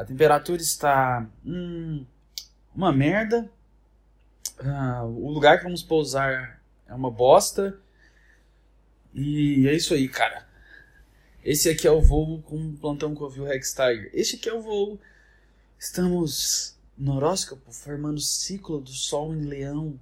[0.00, 2.06] A temperatura está hum,
[2.74, 3.52] uma merda.
[4.58, 7.78] Ah, o lugar que vamos pousar é uma bosta.
[9.12, 10.48] E é isso aí, cara.
[11.44, 14.10] Esse aqui é o voo com o plantão o Rex Tiger.
[14.14, 14.98] Este aqui é o voo.
[15.78, 20.00] Estamos no horóscopo formando o ciclo do Sol em Leão.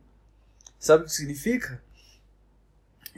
[0.78, 1.82] Sabe o que significa?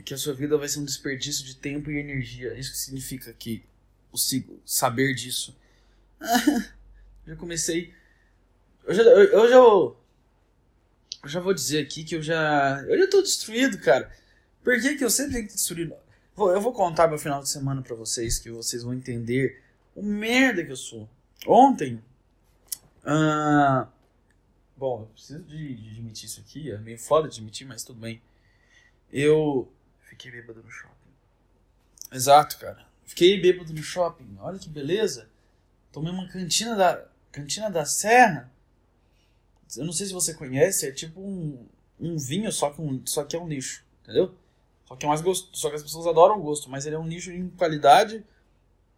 [0.03, 2.57] Que a sua vida vai ser um desperdício de tempo e energia.
[2.57, 3.63] Isso que significa que
[4.11, 4.17] o
[4.65, 5.55] saber disso.
[7.27, 7.93] já comecei.
[8.85, 9.97] Eu já, eu, eu já, eu
[11.25, 12.83] já vou dizer aqui que eu já.
[12.87, 14.11] Eu já tô destruído, cara.
[14.63, 15.91] Por que, que eu sempre tenho que destruir?
[16.37, 19.61] Eu vou contar meu final de semana para vocês, que vocês vão entender
[19.95, 21.09] o merda que eu sou.
[21.45, 22.01] Ontem.
[23.03, 23.87] Uh,
[24.77, 26.71] bom, eu preciso de, de admitir isso aqui.
[26.71, 28.21] É meio foda de admitir, mas tudo bem.
[29.11, 30.95] Eu fiquei bêbado no shopping.
[32.11, 32.85] Exato, cara.
[33.03, 34.37] Fiquei bêbado no shopping.
[34.39, 35.29] Olha que beleza.
[35.91, 38.51] Tomei uma cantina da cantina da Serra.
[39.75, 41.65] Eu não sei se você conhece, é tipo um,
[41.99, 44.35] um vinho, só que, um, só que é um lixo, entendeu?
[44.85, 46.99] Só que é mais gosto, só que as pessoas adoram o gosto, mas ele é
[46.99, 48.25] um lixo em qualidade.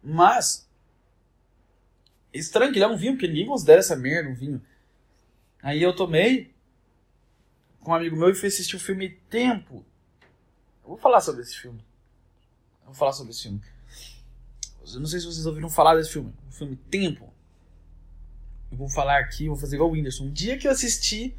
[0.02, 0.68] Mas
[2.32, 4.60] estranho que ele é um vinho, porque ninguém considera essa merda um vinho.
[5.62, 6.52] Aí eu tomei
[7.80, 9.84] com um amigo meu e fui assistir o filme Tempo.
[10.82, 11.78] Eu vou falar sobre esse filme.
[12.80, 13.62] Eu vou falar sobre esse filme.
[14.92, 16.32] Eu não sei se vocês ouviram falar desse filme.
[16.48, 17.32] O filme Tempo.
[18.70, 20.24] Eu vou falar aqui, vou fazer igual o Whindersson.
[20.24, 21.36] Um dia que eu assisti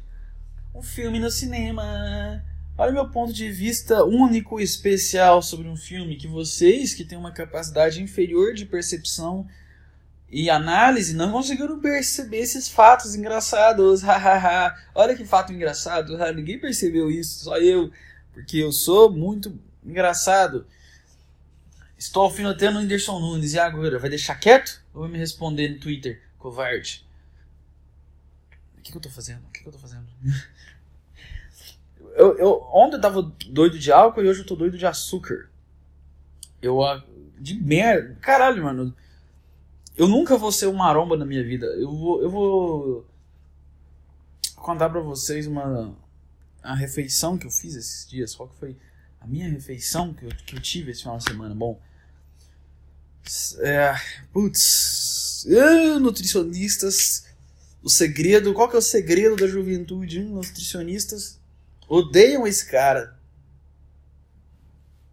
[0.74, 2.42] um filme no cinema.
[2.78, 7.16] Olha meu ponto de vista único e especial sobre um filme que vocês, que têm
[7.16, 9.46] uma capacidade inferior de percepção
[10.30, 14.02] e análise, não conseguiram perceber esses fatos engraçados.
[14.94, 16.18] Olha que fato engraçado.
[16.34, 17.90] Ninguém percebeu isso, só eu.
[18.34, 20.66] Porque eu sou muito engraçado.
[21.98, 23.54] Estou alfinetando o Whindersson Nunes.
[23.54, 23.98] E agora?
[23.98, 24.82] Vai deixar quieto?
[24.92, 27.06] Ou vai me responder no Twitter, covarde?
[28.78, 29.42] O que, que eu tô fazendo?
[29.46, 30.06] O que, que eu tô fazendo?
[32.14, 35.50] eu, eu, ontem eu tava doido de álcool e hoje eu tô doido de açúcar.
[36.60, 36.80] Eu.
[37.38, 38.16] De merda.
[38.20, 38.94] Caralho, mano.
[39.96, 41.66] Eu nunca vou ser um maromba na minha vida.
[41.66, 42.22] Eu vou.
[42.22, 43.06] Eu vou
[44.54, 45.94] contar pra vocês uma.
[46.62, 48.34] A refeição que eu fiz esses dias.
[48.34, 48.76] Qual que foi
[49.20, 51.54] a minha refeição que eu, que eu tive esse final de semana?
[51.54, 51.80] Bom.
[53.58, 53.94] É,
[54.32, 57.26] putz, uh, nutricionistas,
[57.82, 60.22] o segredo, qual que é o segredo da juventude?
[60.22, 61.40] Nutricionistas
[61.88, 63.18] odeiam esse cara.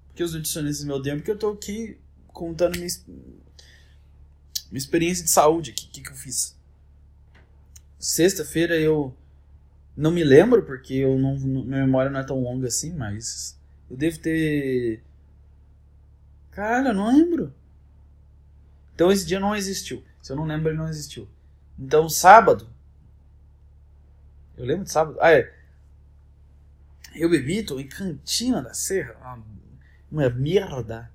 [0.07, 1.97] Porque os nutricionistas me odeiam, porque eu tô aqui
[2.27, 6.55] contando minha, minha experiência de saúde, o que, que eu fiz.
[7.97, 9.15] Sexta-feira eu
[9.95, 13.57] não me lembro, porque eu não, minha memória não é tão longa assim, mas
[13.93, 15.03] eu devo ter.
[16.49, 17.53] Cara, eu não lembro.
[18.95, 20.03] Então esse dia não existiu.
[20.19, 21.29] Se eu não lembro, ele não existiu.
[21.77, 22.67] Então sábado.
[24.57, 25.19] Eu lembro de sábado.
[25.21, 25.55] Ah, é.
[27.13, 29.13] Eu bebi, tô em Cantina da Serra.
[30.11, 31.11] Uma, merda.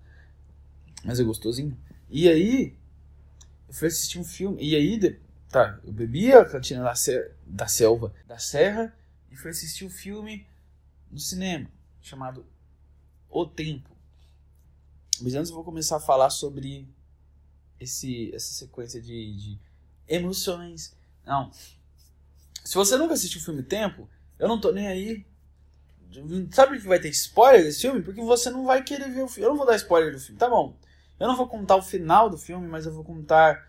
[1.05, 1.77] Mas é gostosinho.
[2.09, 2.77] E aí.
[3.67, 4.63] Eu fui assistir um filme.
[4.63, 5.21] E aí.
[5.49, 8.97] Tá, eu bebi a Cantina da, Ser, da Selva, da Serra.
[9.33, 10.47] E fui assistir um filme
[11.11, 11.69] no cinema.
[12.01, 12.47] Chamado
[13.29, 13.89] O Tempo.
[15.21, 16.89] Mas antes eu vou começar a falar sobre
[17.81, 19.59] esse, essa sequência de, de
[20.07, 20.97] emoções.
[21.25, 21.51] Não.
[22.65, 25.27] Se você nunca assistiu o filme Tempo, eu não tô nem aí.
[26.53, 28.03] Sabe que vai ter spoiler desse filme?
[28.03, 29.47] Porque você não vai querer ver o filme.
[29.47, 30.77] Eu não vou dar spoiler do filme, tá bom.
[31.19, 33.69] Eu não vou contar o final do filme, mas eu vou contar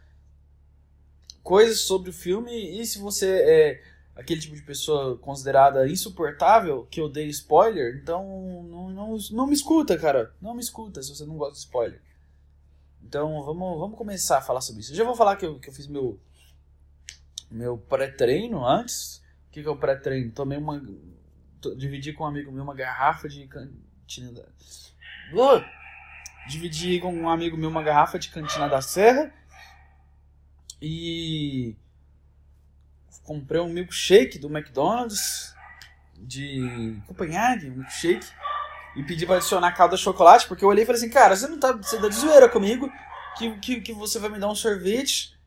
[1.44, 2.80] coisas sobre o filme.
[2.80, 3.84] E se você é
[4.20, 8.24] aquele tipo de pessoa considerada insuportável, que odeia spoiler, então
[8.70, 10.34] não, não, não me escuta, cara.
[10.42, 12.02] Não me escuta se você não gosta de spoiler.
[13.02, 14.92] Então vamos, vamos começar a falar sobre isso.
[14.92, 16.20] Eu já vou falar que eu, que eu fiz meu,
[17.50, 19.24] meu pré-treino antes.
[19.48, 20.32] O que, que é o pré-treino?
[20.32, 20.84] Tomei uma.
[21.78, 24.42] Dividi com um amigo meu uma garrafa de cantina da.
[25.34, 25.64] Uh!
[26.48, 29.34] Dividi com um amigo meu uma garrafa de cantina da Serra.
[30.82, 31.76] E.
[33.30, 35.54] Comprei um milkshake do McDonald's.
[36.18, 38.26] De Copenhague, um milkshake
[38.96, 41.48] e pedi pra adicionar calda de chocolate, porque eu olhei e falei assim, cara, você
[41.48, 42.92] não tá, você tá de zoeira comigo,
[43.38, 45.38] que, que, que você vai me dar um sorvete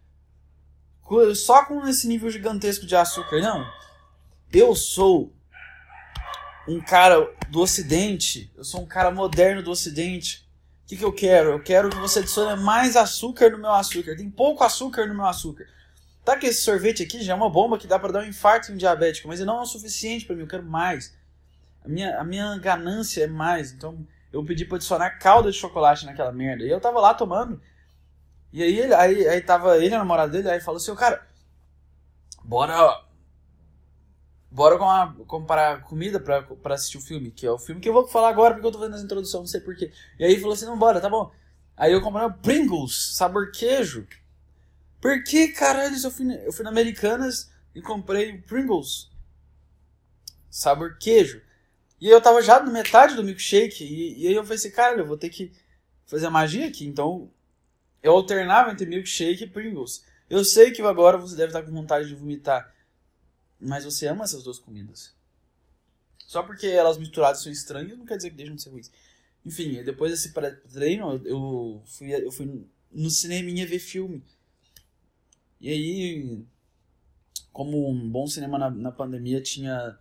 [1.34, 3.40] só com esse nível gigantesco de açúcar.
[3.40, 3.66] Não.
[4.52, 5.34] Eu sou
[6.68, 10.48] um cara do ocidente, eu sou um cara moderno do ocidente.
[10.84, 11.50] O que, que eu quero?
[11.50, 14.16] Eu quero que você adicione mais açúcar no meu açúcar.
[14.16, 15.66] Tem pouco açúcar no meu açúcar.
[16.24, 18.70] Tá que esse sorvete aqui já é uma bomba que dá para dar um infarto
[18.70, 21.16] em um diabético, mas ele não é o suficiente para mim, eu quero mais.
[21.84, 23.72] A minha, a minha ganância é mais.
[23.72, 26.64] Então eu pedi pra adicionar calda de chocolate naquela merda.
[26.64, 27.60] E eu tava lá tomando.
[28.52, 31.26] E aí, ele, aí, aí tava ele a namorada dele, aí falou assim, cara,
[32.44, 33.02] bora.
[34.50, 37.92] Bora comprar, comprar comida pra, pra assistir o filme, que é o filme que eu
[37.94, 39.90] vou falar agora, porque eu tô fazendo essa introdução, não sei porquê.
[40.18, 41.32] E aí ele falou assim, não, bora, tá bom.
[41.74, 44.06] Aí eu comprei Pringles, sabor queijo.
[45.02, 49.10] Por que, caralho, eu fui, eu fui na Americanas e comprei Pringles,
[50.48, 51.42] sabor queijo.
[52.00, 55.00] E eu tava já na metade do milkshake, e, e aí eu falei assim, cara,
[55.00, 55.50] eu vou ter que
[56.06, 57.28] fazer a magia aqui, então
[58.00, 60.04] eu alternava entre milkshake e Pringles.
[60.30, 62.72] Eu sei que agora você deve estar com vontade de vomitar,
[63.60, 65.12] mas você ama essas duas comidas.
[66.28, 68.90] Só porque elas misturadas são estranhas não quer dizer que deixam de ser ruins.
[69.44, 70.32] Enfim, depois desse
[70.72, 74.22] treino, eu fui, eu fui no cineminha ver filme.
[75.62, 76.44] E aí,
[77.52, 79.96] como um bom cinema na, na pandemia tinha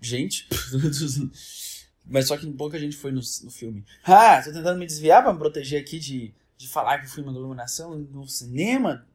[0.00, 0.48] gente
[2.06, 3.84] Mas só que pouca gente foi no, no filme.
[4.04, 7.32] Ah, tô tentando me desviar pra me proteger aqui de, de falar que fui uma
[7.32, 9.06] iluminação no cinema.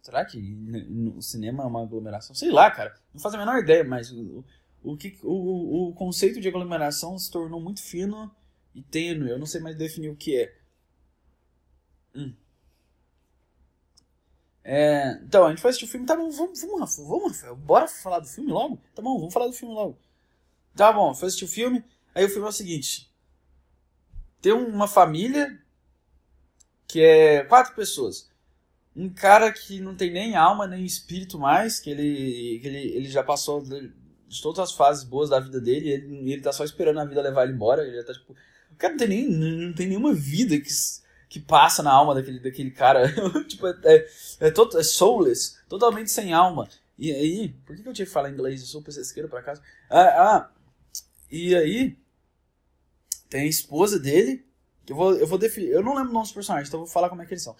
[0.00, 2.34] Será que no cinema é uma aglomeração?
[2.34, 2.94] Sei lá, cara.
[3.12, 4.42] Não faço a menor ideia, mas o,
[4.82, 8.34] o, que, o, o conceito de aglomeração se tornou muito fino
[8.74, 9.30] e tênue.
[9.30, 10.54] Eu não sei mais definir o que é.
[12.14, 12.34] Hum.
[14.64, 16.06] É, então, a gente foi assistir o filme.
[16.06, 17.56] Tá bom, vamos, vamos, vamos, Rafael.
[17.56, 18.80] Bora falar do filme logo?
[18.94, 19.98] Tá bom, vamos falar do filme logo.
[20.74, 21.84] Tá bom, foi assistir o filme.
[22.14, 23.10] Aí o filme é o seguinte:
[24.40, 25.60] tem uma família
[26.86, 28.30] que é quatro pessoas.
[28.94, 33.08] Um cara que não tem nem alma, nem espírito mais, que ele, que ele, ele
[33.08, 33.90] já passou de,
[34.42, 37.44] todas as fases boas da vida dele, ele, ele tá só esperando a vida levar
[37.44, 37.82] ele embora.
[37.82, 38.34] Ele já tá tipo.
[38.72, 40.68] O cara não tem, nem, não tem nenhuma vida que,
[41.28, 43.12] que passa na alma daquele, daquele cara.
[43.46, 43.96] tipo, é, é,
[44.40, 46.68] é, é soulless, totalmente sem alma.
[46.98, 48.60] E aí, por que, eu tinha que falar inglês?
[48.60, 49.60] Eu sou pesqueiro por acaso?
[49.90, 50.50] Ah, ah
[51.30, 51.96] e aí,
[53.28, 54.46] tem a esposa dele,
[54.84, 55.70] que eu vou, eu vou definir.
[55.70, 57.42] Eu não lembro o nome dos personagens, então eu vou falar como é que eles
[57.42, 57.56] são.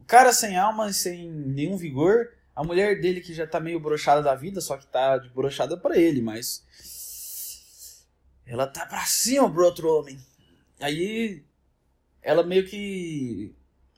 [0.00, 2.32] O cara sem alma, sem nenhum vigor.
[2.56, 5.98] A mulher dele que já tá meio brochada da vida, só que tá brochada para
[5.98, 6.64] ele, mas.
[8.46, 10.18] Ela tá pra cima pro outro homem.
[10.80, 11.42] Aí.
[12.22, 13.54] Ela meio que.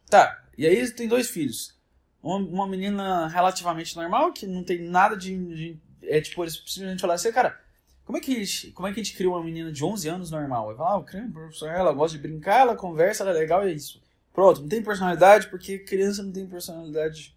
[0.08, 0.44] Tá.
[0.56, 1.76] E aí tem dois filhos.
[2.22, 5.36] Uma, uma menina relativamente normal, que não tem nada de.
[5.36, 7.60] de é tipo, eles simplesmente falaram assim, cara,
[8.04, 10.70] como é, que, como é que a gente cria uma menina de 11 anos normal?
[10.70, 13.72] Eu falo, ah, uma professor, ela gosta de brincar, ela conversa, ela é legal é
[13.72, 14.02] isso.
[14.32, 17.34] Pronto, não tem personalidade porque criança não tem personalidade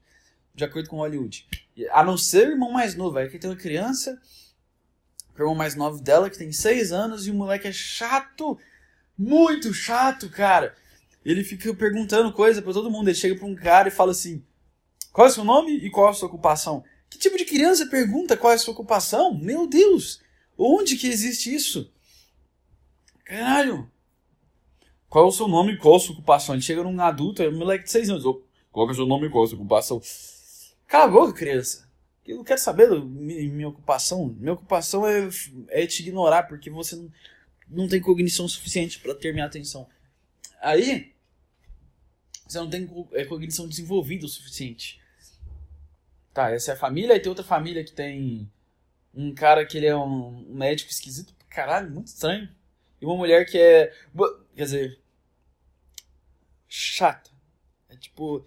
[0.53, 1.47] de acordo com Hollywood.
[1.91, 4.19] A não ser o irmão mais novo, aí que tem uma criança,
[5.37, 8.57] o irmão mais novo dela que tem 6 anos e o moleque é chato,
[9.17, 10.75] muito chato, cara.
[11.23, 14.43] Ele fica perguntando coisa para todo mundo, ele chega pra um cara e fala assim,
[15.11, 16.83] qual é o seu nome e qual é a sua ocupação?
[17.09, 19.33] Que tipo de criança pergunta qual é a sua ocupação?
[19.33, 20.21] Meu Deus!
[20.57, 21.91] Onde que existe isso?
[23.23, 23.89] Caralho!
[25.09, 26.53] Qual é o seu nome e qual a sua ocupação?
[26.53, 28.25] Ele chega num adulto, é um moleque de 6 anos.
[28.25, 30.01] Oh, qual é o seu nome e qual a sua ocupação?
[30.87, 31.89] Cala a boca, criança.
[32.25, 34.35] Eu não quero saber da minha, minha ocupação.
[34.37, 35.29] Minha ocupação é,
[35.69, 37.09] é te ignorar, porque você não,
[37.67, 39.87] não tem cognição suficiente para ter minha atenção.
[40.61, 41.13] Aí,
[42.47, 45.01] você não tem é, cognição desenvolvida o suficiente.
[46.33, 48.51] Tá, essa é a família, e tem outra família que tem
[49.13, 52.49] um cara que ele é um médico esquisito, caralho, muito estranho.
[53.01, 53.93] E uma mulher que é.
[54.55, 54.99] Quer dizer.
[56.67, 57.31] Chata.
[57.89, 58.45] É tipo.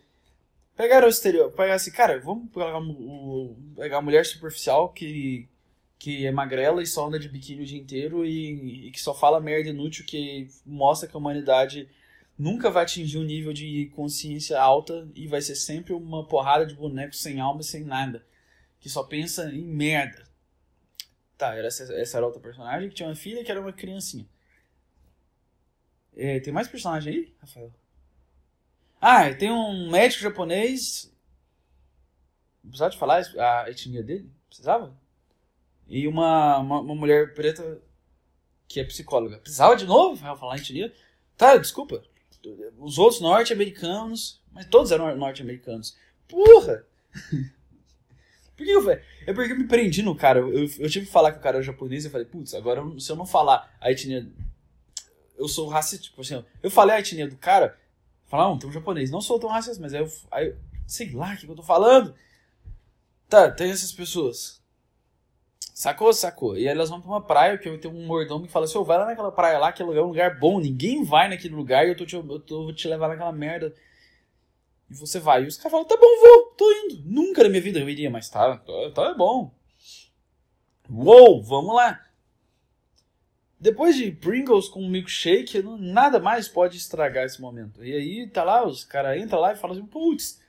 [0.77, 1.51] Pegar o exterior.
[1.53, 5.49] Pegar assim, cara, vamos pegar, o, pegar a mulher superficial que.
[5.99, 9.15] Que é magrela e só anda de biquíni o dia inteiro e, e que só
[9.15, 11.89] fala merda inútil que mostra que a humanidade
[12.39, 16.75] nunca vai atingir um nível de consciência alta e vai ser sempre uma porrada de
[16.75, 18.25] bonecos sem alma e sem nada.
[18.79, 20.25] Que só pensa em merda.
[21.37, 24.27] Tá, era essa, essa era outra personagem que tinha uma filha que era uma criancinha.
[26.17, 27.73] É, tem mais personagem aí, Rafael?
[29.01, 31.13] Ah, tem um médico japonês.
[32.63, 34.31] Precisava de falar a etnia dele?
[34.49, 34.97] Precisava?
[35.89, 37.81] E uma, uma, uma mulher preta
[38.69, 39.39] que é psicóloga.
[39.39, 40.93] Precisava de novo falar etnia?
[41.37, 42.03] Tá, desculpa.
[42.79, 44.43] Os outros norte-americanos.
[44.53, 45.97] Mas todos eram norte-americanos.
[46.29, 46.85] Porra!
[48.57, 49.01] Por que eu falei?
[49.25, 50.41] É porque eu me prendi no cara.
[50.41, 52.83] Eu, eu tive que falar que o cara era japonês e eu falei, putz, agora
[52.99, 54.29] se eu não falar a etnia.
[55.39, 56.07] Eu sou racista.
[56.07, 57.79] Tipo assim, eu falei a etnia do cara,
[58.27, 59.13] falar, não, tem um japonês.
[59.13, 60.13] Não sou tão racista, mas aí eu.
[60.31, 60.57] Aí,
[60.89, 62.13] sei lá o que eu tô falando.
[63.29, 64.58] Tá, tem essas pessoas.
[65.79, 66.13] Sacou?
[66.13, 66.57] Sacou.
[66.57, 68.77] E aí elas vão pra uma praia, que eu tenho um mordomo que fala assim,
[68.79, 71.87] oh, vai lá naquela praia lá, que é um lugar bom, ninguém vai naquele lugar
[71.87, 73.73] e eu tô te, eu tô, vou te levar naquela merda.
[74.91, 75.45] E você vai.
[75.45, 77.03] E os caras falam, tá bom, vou, tô indo.
[77.05, 79.51] Nunca na minha vida eu iria, mas tá, tá, tá bom.
[80.91, 82.05] Uou, vamos lá.
[83.61, 87.85] depois de Pringles com milkshake, não- nada mais pode estragar esse momento.
[87.85, 90.41] E aí tá lá, os caras entram lá e falam assim, putz,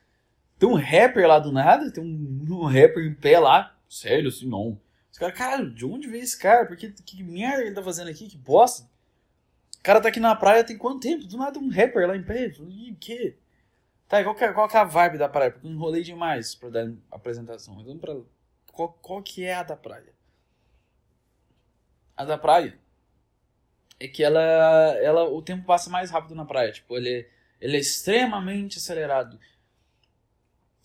[0.60, 3.76] tem um rapper lá do nada, tem um, um rapper em pé lá.
[3.90, 4.80] Sério, assim, não.
[5.12, 6.66] Os caras, caralho, de onde veio esse cara?
[6.66, 8.28] Porque que merda ele tá fazendo aqui?
[8.28, 8.88] Que bosta.
[9.80, 11.26] O cara tá aqui na praia tem quanto tempo?
[11.26, 12.52] Do nada um rapper lá em pé.
[13.00, 13.38] Quê?
[14.10, 15.52] Tá, qual que, é, qual que é a vibe da praia?
[15.52, 17.76] Porque eu enrolei demais pra dar apresentação.
[17.76, 18.16] Vamos pra.
[18.74, 20.14] Qual, qual que é a da praia?
[22.18, 22.78] A da praia
[24.00, 24.42] é que ela,
[25.02, 25.24] ela.
[25.30, 26.72] O tempo passa mais rápido na praia.
[26.72, 27.30] Tipo, ele,
[27.62, 29.40] ele é extremamente acelerado.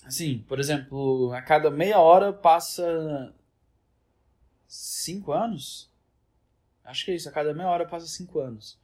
[0.04, 3.34] Assim, por exemplo, a cada meia hora passa.
[4.66, 5.90] Cinco anos?
[6.84, 8.78] Acho que é isso, a cada meia hora passa cinco anos.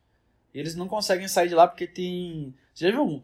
[0.55, 2.55] E eles não conseguem sair de lá porque tem.
[2.75, 3.23] Você já viu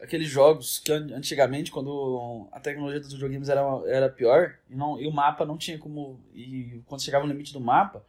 [0.00, 5.00] aqueles jogos que an- antigamente, quando a tecnologia dos videogames era, era pior, e, não,
[5.00, 6.20] e o mapa não tinha como.
[6.34, 8.04] E quando chegava no limite do mapa,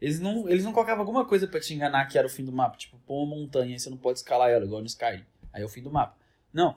[0.00, 2.52] eles não, eles não colocavam alguma coisa pra te enganar que era o fim do
[2.52, 2.76] mapa.
[2.76, 5.24] Tipo, pô uma montanha e você não pode escalar ela, igual no Sky.
[5.52, 6.16] Aí é o fim do mapa.
[6.52, 6.76] Não.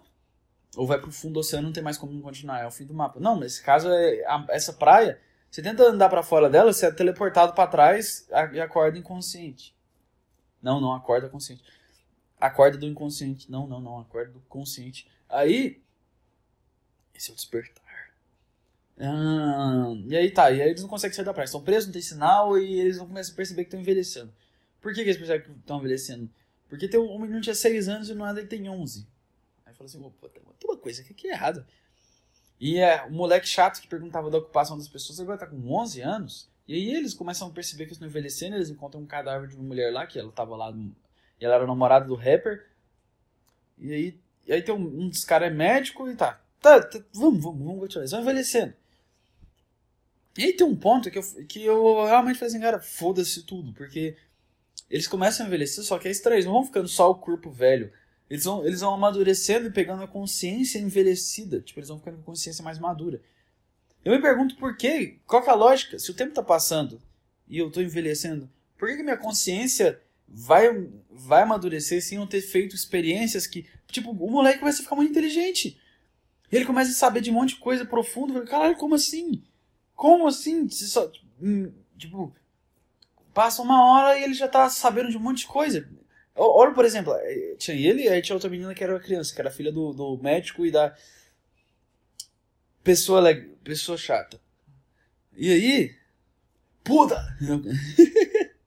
[0.78, 2.94] Ou vai pro fundo do oceano não tem mais como continuar, é o fim do
[2.94, 3.20] mapa.
[3.20, 6.92] Não, nesse caso, é, a- essa praia, você tenta andar pra fora dela, você é
[6.92, 9.76] teleportado pra trás e acorda inconsciente.
[10.62, 11.64] Não, não, acorda consciente.
[12.40, 13.50] Acorda do inconsciente.
[13.50, 15.08] Não, não, não, acorda do consciente.
[15.28, 15.82] Aí,
[17.16, 18.14] esse é o despertar.
[19.00, 21.46] Ah, e aí tá, e aí eles não conseguem sair da praia.
[21.46, 24.34] Estão presos, não tem sinal e eles não começam a perceber que estão envelhecendo.
[24.82, 26.30] Por que, que eles percebem que estão envelhecendo?
[26.68, 29.08] Porque tem um menino tinha 6 anos e no nada ele tem 11.
[29.66, 31.66] Aí fala assim, opa, tem uma coisa aqui que é errada.
[32.60, 36.02] E é o moleque chato que perguntava da ocupação das pessoas agora tá com 11
[36.02, 36.50] anos.
[36.68, 39.64] E aí eles começam a perceber que estão envelhecendo, eles encontram um cadáver de uma
[39.64, 42.68] mulher lá, que ela tava lá, e ela era namorada do rapper.
[43.78, 47.00] E aí, e aí tem um, um dos caras é médico e tá, tá, tá,
[47.14, 48.74] vamos, vamos, vamos continuar, eles vão envelhecendo.
[50.38, 53.74] E aí tem um ponto que eu, que eu realmente falei assim, cara, foda-se tudo,
[53.74, 54.16] porque
[54.90, 57.50] eles começam a envelhecer, só que é estranho, eles não vão ficando só o corpo
[57.50, 57.92] velho.
[58.30, 61.62] Eles vão, eles vão amadurecendo e pegando a consciência envelhecida.
[61.62, 63.22] Tipo, eles vão ficando com consciência mais madura.
[64.06, 65.20] Eu me pergunto por quê?
[65.26, 65.98] Qual que é a lógica?
[65.98, 67.02] Se o tempo tá passando
[67.48, 72.42] e eu tô envelhecendo, por que, que minha consciência vai, vai amadurecer sem eu ter
[72.42, 73.66] feito experiências que.
[73.88, 75.80] Tipo, o moleque começa a ficar muito inteligente.
[76.52, 78.46] E ele começa a saber de um monte de coisa profunda.
[78.46, 79.44] Caralho, como assim?
[79.96, 80.70] Como assim?
[80.70, 82.34] Você só, hum, tipo,
[83.34, 85.90] passa uma hora e ele já tá sabendo de um monte de coisa.
[86.40, 89.42] Olha, por exemplo, eh, tinha ele e aí tinha outra menina que era criança, que
[89.42, 90.96] era filha do, do médico e da
[92.84, 93.22] pessoa,
[93.64, 94.40] pessoa chata.
[95.36, 95.96] E aí,
[96.84, 97.18] puta!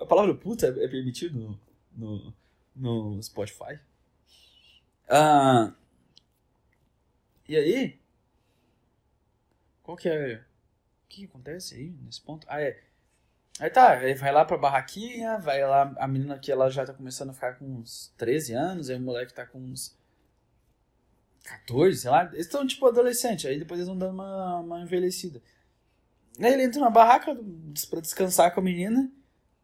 [0.00, 1.58] A palavra puta é permitido
[1.96, 2.34] no,
[2.76, 3.78] no, no Spotify?
[5.08, 5.72] Ah,
[7.48, 7.98] e aí,
[9.82, 10.36] qual que é...
[10.36, 12.46] O que acontece aí nesse ponto?
[12.50, 12.82] Ah, é...
[13.60, 16.92] Aí tá, aí vai lá pra barraquinha, vai lá, a menina que ela já tá
[16.92, 19.96] começando a ficar com uns 13 anos, aí o moleque tá com uns
[21.44, 22.24] 14, sei lá.
[22.32, 25.40] Eles estão tipo adolescente, aí depois eles vão dando uma, uma envelhecida.
[26.40, 27.36] Aí ele entra na barraca
[27.88, 29.10] pra descansar com a menina,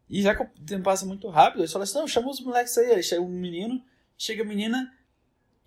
[0.09, 2.77] e já que o tempo passa muito rápido, eles falam assim, não, chama os moleques
[2.77, 2.91] aí.
[2.91, 3.83] Aí chega um menino,
[4.17, 4.93] chega a menina,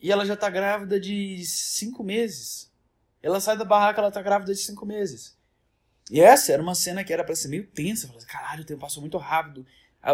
[0.00, 2.70] e ela já tá grávida de 5 meses.
[3.22, 5.36] Ela sai da barraca, ela tá grávida de 5 meses.
[6.10, 8.06] E essa era uma cena que era pra ser meio tensa.
[8.06, 9.66] Falei, caralho, o tempo passou muito rápido.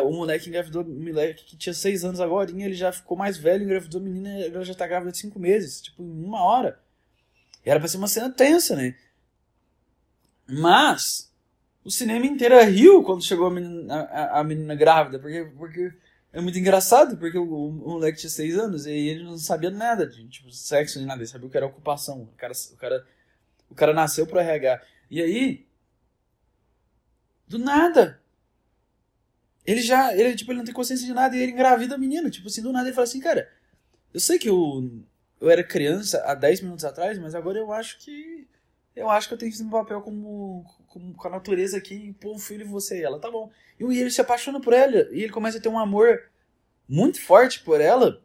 [0.04, 3.64] O moleque engravidou, o moleque que tinha 6 anos agora, ele já ficou mais velho,
[3.64, 6.80] engravidou a menina, ela já tá grávida de 5 meses, tipo, em uma hora.
[7.66, 8.94] E era pra ser uma cena tensa, né?
[10.48, 11.32] Mas,
[11.84, 15.92] o cinema inteiro riu quando chegou a menina, a, a menina grávida, porque, porque
[16.32, 20.06] é muito engraçado, porque o, o moleque tinha 6 anos e ele não sabia nada
[20.06, 22.22] de tipo, sexo nem nada, ele sabia o que era ocupação.
[22.22, 23.06] O cara, o cara,
[23.70, 24.80] o cara nasceu pro RH.
[25.10, 25.66] E aí,
[27.50, 28.22] do nada,
[29.66, 32.30] ele já, ele, tipo, ele não tem consciência de nada e ele engravida a menina.
[32.30, 33.50] Tipo assim, do nada ele fala assim, cara,
[34.14, 34.88] eu sei que eu,
[35.40, 38.46] eu era criança há 10 minutos atrás, mas agora eu acho que.
[38.94, 42.14] Eu acho que eu tenho que fazer meu papel como, como com a natureza aqui
[42.24, 43.00] um filho você.
[43.00, 43.50] E ela, tá bom.
[43.78, 45.08] E e ele se apaixona por ela.
[45.10, 46.30] E ele começa a ter um amor
[46.88, 48.22] muito forte por ela.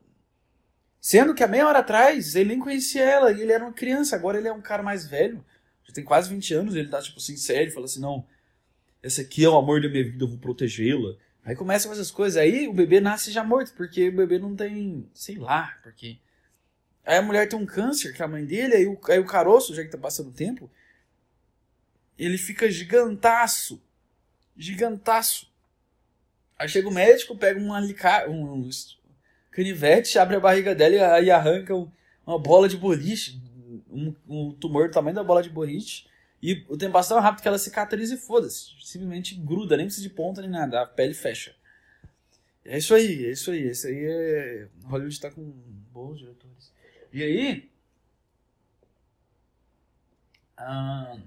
[1.02, 3.32] Sendo que há meia hora atrás ele nem conhecia ela.
[3.32, 4.16] E ele era uma criança.
[4.16, 5.44] Agora ele é um cara mais velho.
[5.84, 6.76] Já tem quase 20 anos.
[6.76, 7.72] Ele tá, tipo assim, sério.
[7.72, 8.26] Fala assim: não,
[9.06, 11.16] esse aqui é o amor da minha vida, eu vou protegê-la.
[11.44, 12.38] Aí começa com essas coisas.
[12.38, 15.08] Aí o bebê nasce já morto, porque o bebê não tem.
[15.14, 16.18] Sei lá, porque.
[17.06, 19.26] Aí a mulher tem um câncer, que é a mãe dele, aí o, aí o
[19.26, 20.72] caroço, já que tá passando o tempo,
[22.18, 23.80] ele fica gigantaço.
[24.58, 25.52] Gigantaço.
[26.58, 28.68] Aí chega o médico, pega um alicate, um
[29.52, 31.92] canivete, abre a barriga dela e aí arranca um-
[32.26, 33.40] uma bola de boliche,
[33.92, 36.08] um, um tumor do tamanho da bola de boliche,
[36.42, 38.72] E o tempo passa tão rápido que ela cicatriza e foda-se.
[38.84, 40.82] Simplesmente gruda, nem precisa de ponta nem nada.
[40.82, 41.56] A pele fecha.
[42.64, 43.70] É isso aí, é isso aí.
[43.70, 44.68] Isso aí é.
[44.86, 45.44] Hollywood tá com
[45.92, 46.74] bons diretores.
[47.14, 47.72] E aí.
[50.58, 51.18] Ah,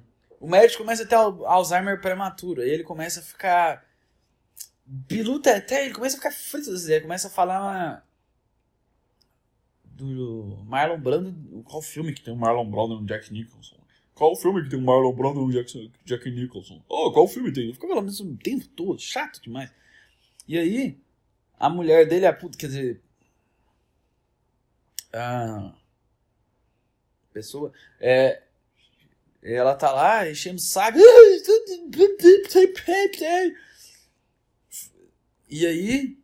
[0.40, 2.60] o médico começa a ter Alzheimer prematuro.
[2.60, 3.86] Aí ele começa a ficar.
[4.84, 7.02] Biluta até, ele começa a ficar frito das ideias.
[7.02, 8.06] Começa a falar.
[9.84, 11.62] Do Marlon Brando.
[11.64, 13.77] Qual filme que tem o Marlon Brando e o Jack Nicholson?
[14.18, 16.82] Qual filme que tem o Marlon Brando e o Jack, Jack Nicholson?
[16.88, 17.68] Oh, qual filme tem?
[17.68, 19.70] Eu ficava falando isso o tempo todo, chato demais.
[20.48, 20.98] E aí,
[21.56, 23.00] a mulher dele, a puta, quer dizer.
[25.12, 25.72] A
[27.32, 27.72] pessoa.
[28.00, 28.42] É,
[29.40, 30.98] ela tá lá enchendo o saco.
[35.48, 36.18] E aí,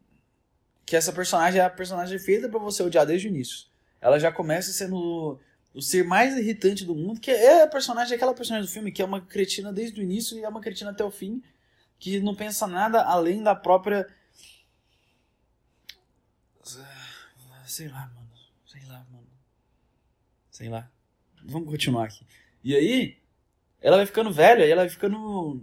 [0.85, 3.69] que essa personagem é a personagem feita para você odiar desde o início.
[4.01, 5.39] Ela já começa sendo
[5.75, 9.03] o ser mais irritante do mundo, que é a personagem, aquela personagem do filme que
[9.03, 11.43] é uma cretina desde o início e é uma cretina até o fim,
[11.99, 14.07] que não pensa nada além da própria.
[17.67, 18.31] Sei lá, mano.
[18.65, 19.27] Sei lá, mano.
[20.51, 20.91] Sei lá.
[21.45, 22.25] Vamos continuar aqui.
[22.63, 23.19] E aí,
[23.81, 25.61] ela vai ficando velha e ela vai ficando.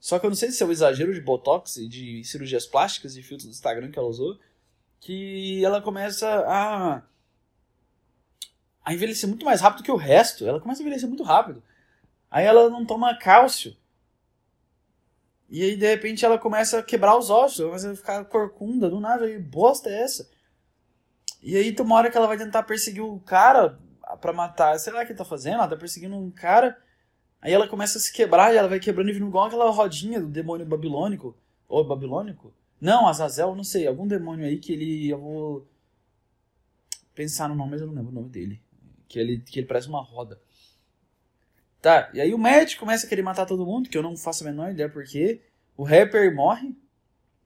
[0.00, 3.16] Só que eu não sei se é o exagero de botox e de cirurgias plásticas
[3.16, 4.38] e filtros do Instagram que ela usou,
[4.98, 7.02] que ela começa a
[8.86, 10.46] a envelhecer muito mais rápido que o resto.
[10.46, 11.60] Ela começa a envelhecer muito rápido.
[12.30, 13.76] Aí ela não toma cálcio.
[15.50, 18.88] E aí, de repente, ela começa a quebrar os ossos, ela começa a ficar corcunda,
[18.88, 20.30] do nada, e bosta é essa?
[21.42, 23.78] E aí tem uma hora que ela vai tentar perseguir o cara
[24.20, 26.76] para matar, sei lá o que tá fazendo, ela tá perseguindo um cara,
[27.40, 30.20] aí ela começa a se quebrar, e ela vai quebrando e vindo igual aquela rodinha
[30.20, 31.36] do demônio babilônico,
[31.68, 32.52] ou babilônico?
[32.80, 35.68] Não, Azazel, não sei, algum demônio aí que ele, eu vou
[37.14, 38.60] pensar no nome, mas eu não lembro o nome dele.
[39.08, 40.40] Que ele, que ele parece uma roda.
[41.80, 44.42] Tá, e aí o médico começa a querer matar todo mundo, que eu não faço
[44.42, 45.40] a menor ideia porque
[45.76, 46.76] o rapper morre.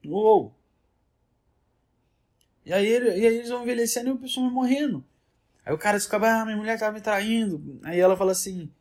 [0.05, 0.55] Uou!
[2.65, 5.03] E aí, e aí eles vão envelhecendo e o pessoal vai morrendo.
[5.65, 7.79] Aí o cara descobre, ah, minha mulher tava me traindo.
[7.83, 8.71] Aí ela fala assim,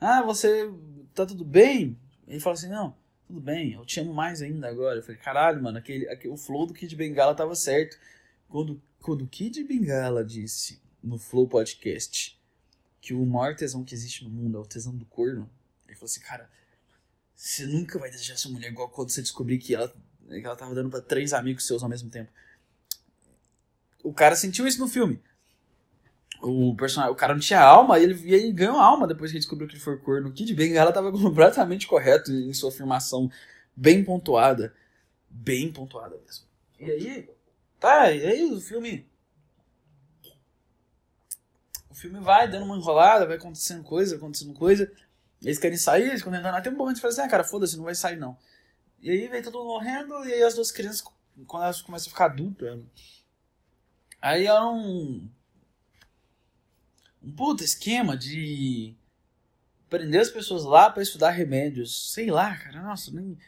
[0.00, 0.70] ah, você
[1.14, 1.98] tá tudo bem?
[2.26, 2.94] Ele fala assim, não,
[3.26, 4.98] tudo bem, eu te amo mais ainda agora.
[4.98, 7.98] Eu falei, caralho, mano, aquele, aquele, o flow do Kid Bengala tava certo.
[8.48, 12.38] Quando, quando o Kid Bengala disse, no Flow Podcast
[13.00, 15.48] que o maior tesão que existe no mundo é o tesão do corno.
[15.86, 16.48] Ele falou assim, cara,
[17.34, 19.92] você nunca vai desejar sua mulher igual quando você descobrir que ela,
[20.28, 22.30] que ela tava dando pra três amigos seus ao mesmo tempo.
[24.04, 25.20] O cara sentiu isso no filme.
[26.42, 29.42] O personagem, o cara não tinha alma e ele, ele ganhou alma depois que ele
[29.42, 30.28] descobriu que ele foi corno.
[30.28, 33.30] O Kid Bengala tava completamente correto em sua afirmação,
[33.74, 34.74] bem pontuada.
[35.28, 36.44] Bem pontuada mesmo.
[36.78, 37.30] E aí,
[37.78, 39.06] tá, e aí o filme
[41.94, 44.90] filme vai dando uma enrolada, vai acontecendo coisa, acontecendo coisa.
[45.42, 46.54] Eles querem sair, eles ficam tentando.
[46.54, 48.36] Até um momento que fala assim, ah, cara, foda-se, não vai sair não.
[49.00, 51.02] E aí vem todo mundo morrendo, e aí as duas crianças,
[51.46, 52.80] quando elas começam a ficar adultas,
[54.20, 55.28] aí é um.
[57.22, 58.94] Um puta esquema de
[59.90, 62.12] prender as pessoas lá para estudar remédios.
[62.12, 63.38] Sei lá, cara, nossa, nem.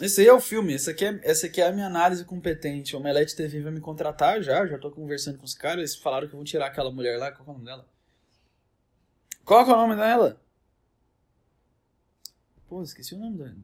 [0.00, 2.96] Esse aí é o filme, essa aqui é, essa aqui é a minha análise competente.
[2.96, 6.26] O Omelete TV vai me contratar já, já tô conversando com os caras, eles falaram
[6.26, 7.88] que vão tirar aquela mulher lá, qual é o nome dela?
[9.44, 10.40] Qual é o nome dela?
[12.68, 13.56] Pô, esqueci o nome dela.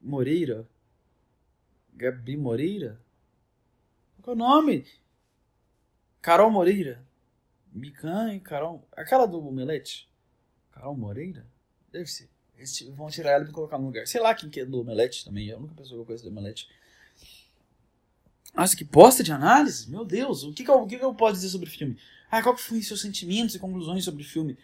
[0.00, 0.66] Moreira?
[1.92, 3.00] Gabi Moreira?
[4.22, 4.86] Qual é o nome?
[6.22, 7.04] Carol Moreira?
[7.70, 8.88] Mican e Carol.
[8.92, 10.08] Aquela do Omelete?
[10.72, 11.46] Carol Moreira?
[11.92, 12.33] Deve ser.
[12.56, 14.06] Eles vão tirar ela e colocar no lugar.
[14.06, 15.50] Sei lá quem que é do Omelete também.
[15.50, 16.68] É a única pessoa que eu conheço do Omelete.
[18.54, 19.90] Nossa, que bosta de análise!
[19.90, 21.98] Meu Deus, o que, que, eu, o que, que eu posso dizer sobre o filme?
[22.30, 24.56] Ah, qual que foi seus sentimentos e conclusões sobre o filme?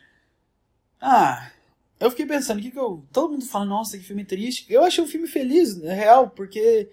[1.00, 1.50] Ah,
[1.98, 3.04] eu fiquei pensando, o que, que eu.
[3.12, 4.66] Todo mundo fala, nossa, que filme triste.
[4.72, 6.90] Eu achei o filme feliz, é real, porque.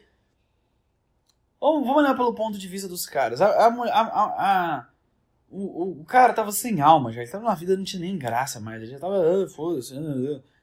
[1.59, 3.41] Vamos olhar pelo ponto de vista dos caras.
[3.41, 4.87] A, a, a, a
[5.49, 8.59] o, o, cara tava sem alma já, ele tava na vida, não tinha nem graça
[8.59, 8.81] mais.
[8.81, 9.95] Ele já tava, ah, foda-se.
[9.95, 10.56] Ah, ah.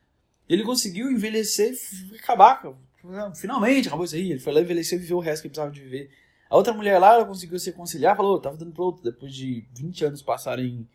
[0.48, 1.74] Ele conseguiu envelhecer
[2.12, 2.62] e acabar.
[3.34, 4.32] Finalmente acabou isso aí.
[4.32, 6.10] Ele foi lá, envelhecer e viveu o resto que ele precisava de viver.
[6.48, 9.02] A outra mulher lá, ela conseguiu se reconciliar, falou, tava dando pro outro.
[9.02, 10.88] Depois de 20 anos passarem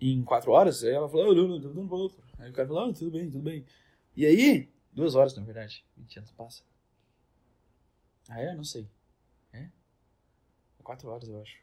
[0.00, 2.22] em 4 horas, aí ela falou, não, não, tava dando pro outro.
[2.38, 3.66] Aí o cara falou, ah, tudo bem, tudo bem.
[4.16, 6.62] E aí, duas horas na verdade, 20 anos passa.
[8.28, 8.54] Ah, é?
[8.54, 8.88] Não sei.
[9.52, 9.68] É?
[10.82, 11.58] 4 horas, eu acho.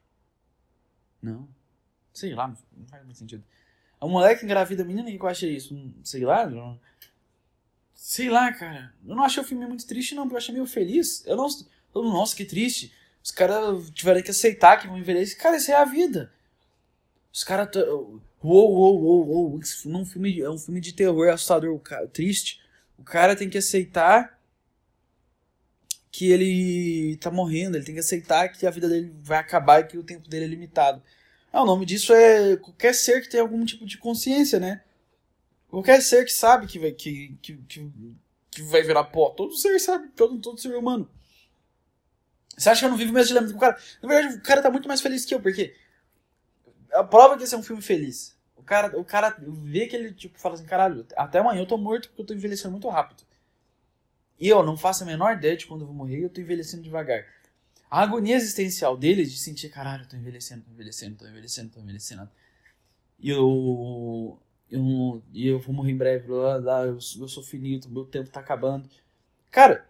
[1.21, 1.47] Não.
[2.13, 3.43] Sei lá, não faz muito sentido.
[3.99, 5.75] A moleque engravida a menina, que eu achei isso?
[6.03, 6.79] Sei lá, não...
[7.95, 8.93] Sei lá, cara.
[9.07, 11.25] Eu não achei o filme muito triste, não, porque eu achei meio feliz.
[11.25, 11.47] Eu não.
[11.95, 12.93] Nossa, que triste.
[13.23, 15.37] Os caras tiveram que aceitar que vão envelhecer.
[15.37, 16.31] Cara, isso é a vida.
[17.33, 17.69] Os caras.
[17.75, 19.59] Uou, uou, uou, uou.
[19.59, 21.81] Esse filme é um filme, é um filme de terror assustador,
[22.13, 22.61] triste.
[22.97, 24.39] O cara tem que aceitar
[26.11, 29.83] que ele tá morrendo, ele tem que aceitar que a vida dele vai acabar e
[29.85, 31.01] que o tempo dele é limitado.
[31.51, 34.81] Ah, o nome disso é qualquer ser que tem algum tipo de consciência, né?
[35.69, 37.91] Qualquer ser que sabe que vai, que, que, que,
[38.51, 39.31] que vai virar pó.
[39.31, 41.09] Todo ser sabe, todo, todo ser humano.
[42.57, 43.77] Você acha que eu não vivo o mesmo dilema com o cara?
[44.01, 45.75] Na verdade, o cara tá muito mais feliz que eu, porque
[46.93, 48.35] a prova que esse é um filme feliz.
[48.55, 51.77] O cara, o cara vê que ele, tipo, fala assim, caralho, até amanhã eu tô
[51.77, 53.23] morto porque eu tô envelhecendo muito rápido.
[54.39, 56.83] E eu não faço a menor ideia de quando eu vou morrer eu tô envelhecendo
[56.83, 57.25] devagar.
[57.89, 61.79] A agonia existencial dele de sentir, caralho, eu tô envelhecendo, tô envelhecendo, tô envelhecendo, tô
[61.79, 62.29] envelhecendo.
[63.19, 68.05] E eu, eu, eu vou morrer em breve, blá, blá, eu, eu sou finito, meu
[68.05, 68.89] tempo tá acabando.
[69.51, 69.87] Cara,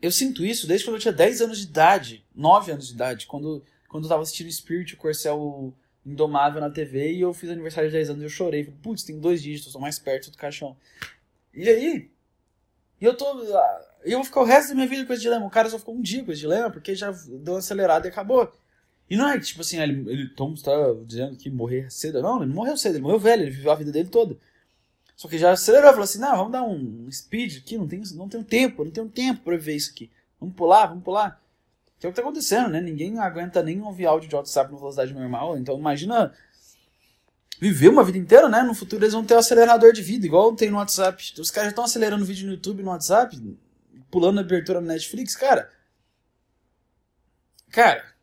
[0.00, 3.26] eu sinto isso desde quando eu tinha 10 anos de idade, 9 anos de idade,
[3.26, 7.90] quando, quando eu tava assistindo Spirit, o Corcel Indomável na TV e eu fiz aniversário
[7.90, 8.64] de 10 anos e eu chorei.
[8.82, 10.76] Putz, tem dois dígitos, tô mais perto do caixão.
[11.52, 12.10] E aí,
[13.00, 13.26] eu tô.
[14.04, 15.44] Eu vou ficar o resto da minha vida com esse dilema.
[15.44, 18.10] O cara só ficou um dia com esse dilema porque já deu uma acelerada e
[18.10, 18.52] acabou.
[19.08, 20.72] E não é tipo assim, ele, ele Tom está
[21.04, 22.20] dizendo que morrer cedo.
[22.20, 24.36] Não, ele não morreu cedo, ele morreu velho, ele viveu a vida dele toda.
[25.16, 28.28] Só que já acelerou, falou assim: não, vamos dar um speed aqui, não tem, não
[28.28, 30.10] tem tempo, não tenho tempo pra ver isso aqui.
[30.40, 31.40] Vamos pular, vamos pular.
[31.98, 32.80] Que é o que tá acontecendo, né?
[32.80, 35.56] Ninguém aguenta nem ouvir áudio de WhatsApp na velocidade normal.
[35.56, 36.34] Então imagina
[37.58, 38.62] viver uma vida inteira, né?
[38.62, 41.40] No futuro eles vão ter um acelerador de vida, igual tem no WhatsApp.
[41.40, 43.40] Os caras já estão acelerando vídeo no YouTube no WhatsApp,
[44.10, 45.70] pulando abertura no Netflix, cara.
[47.70, 48.15] Cara.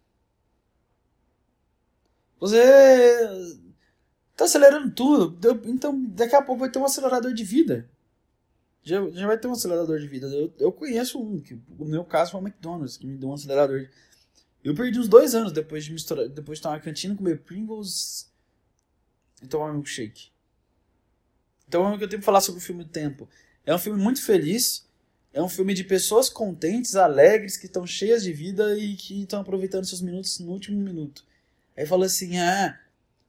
[2.40, 3.58] Você
[4.36, 5.38] tá acelerando tudo.
[5.66, 7.90] Então, daqui a pouco vai ter um acelerador de vida.
[8.84, 10.28] Já, já vai ter um acelerador de vida.
[10.28, 13.34] Eu, eu conheço um, que no meu caso foi o McDonald's, que me deu um
[13.34, 13.88] acelerador.
[14.64, 18.30] Eu perdi uns dois anos depois de misturar, depois de na cantina, comer Pringles
[19.42, 20.32] e tomar milkshake.
[21.68, 23.28] Então é o que eu tenho que falar sobre o filme Tempo.
[23.66, 24.86] É um filme muito feliz.
[25.34, 29.42] É um filme de pessoas contentes, alegres, que estão cheias de vida e que estão
[29.42, 31.26] aproveitando seus minutos no último minuto.
[31.76, 32.80] Aí fala assim: ah,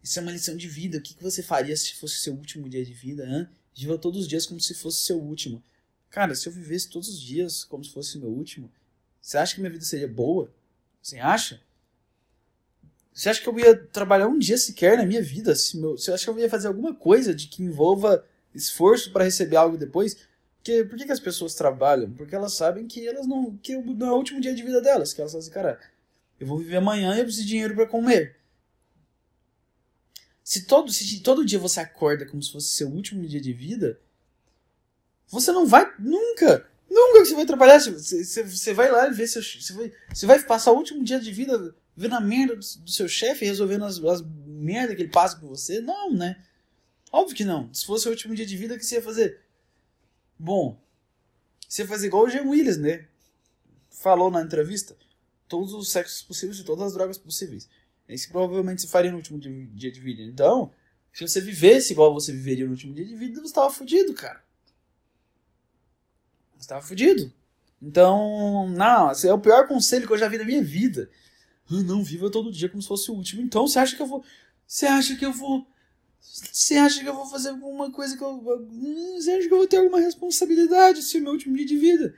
[0.02, 0.98] isso é uma lição de vida.
[0.98, 3.26] O que, que você faria se fosse seu último dia de vida?
[3.26, 3.48] Hein?
[3.74, 5.62] Viva todos os dias como se fosse seu último.
[6.10, 8.70] Cara, se eu vivesse todos os dias como se fosse meu último,
[9.20, 10.52] você acha que minha vida seria boa?
[11.02, 11.60] Você acha?
[13.12, 15.54] Você acha que eu ia trabalhar um dia sequer na minha vida?
[15.54, 19.24] Se meu, você acha que eu ia fazer alguma coisa de que envolva esforço para
[19.24, 20.16] receber algo depois?
[20.56, 22.12] Porque, por que, que as pessoas trabalham?
[22.12, 25.12] Porque elas sabem que elas não que não é o último dia de vida delas.
[25.12, 25.80] Que elas falam assim, cara,
[26.38, 28.36] eu vou viver amanhã e eu preciso de dinheiro para comer.
[30.42, 33.98] Se todo, se todo dia você acorda como se fosse seu último dia de vida,
[35.28, 37.78] você não vai nunca, nunca que você vai trabalhar.
[37.78, 41.02] Você, você, você vai lá e ver seu, você vai, você vai passar o último
[41.02, 45.02] dia de vida vendo a merda do, do seu chefe, resolvendo as, as merdas que
[45.02, 45.80] ele passa por você?
[45.80, 46.44] Não, né?
[47.10, 47.72] Óbvio que não.
[47.72, 49.40] Se fosse o último dia de vida, o que você ia fazer?
[50.38, 50.78] Bom,
[51.66, 53.06] você ia fazer igual o Jim Willis, né?
[53.88, 54.96] Falou na entrevista.
[55.54, 57.68] Todos os sexos possíveis e todas as drogas possíveis.
[58.08, 60.20] Isso provavelmente você faria no último dia de vida.
[60.20, 60.72] Então,
[61.12, 64.42] se você vivesse igual você viveria no último dia de vida, você estava fudido, cara.
[66.54, 67.32] Você estava fudido.
[67.80, 71.08] Então, não, esse é o pior conselho que eu já vi na minha vida.
[71.70, 73.40] Ah, não, viva todo dia como se fosse o último.
[73.40, 74.24] Então você acha que eu vou.
[74.66, 75.64] Você acha que eu vou.
[76.20, 78.42] Você acha que eu vou fazer alguma coisa que eu.
[78.72, 81.64] Hum, você acha que eu vou ter alguma responsabilidade se é o meu último dia
[81.64, 82.12] de vida?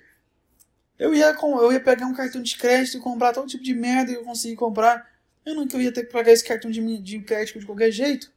[0.98, 4.12] Eu ia, eu ia pegar um cartão de crédito e comprar todo tipo de merda
[4.12, 5.11] que eu consegui comprar.
[5.44, 8.32] Eu nunca ia ter que pagar esse cartão de, de crédito de qualquer jeito.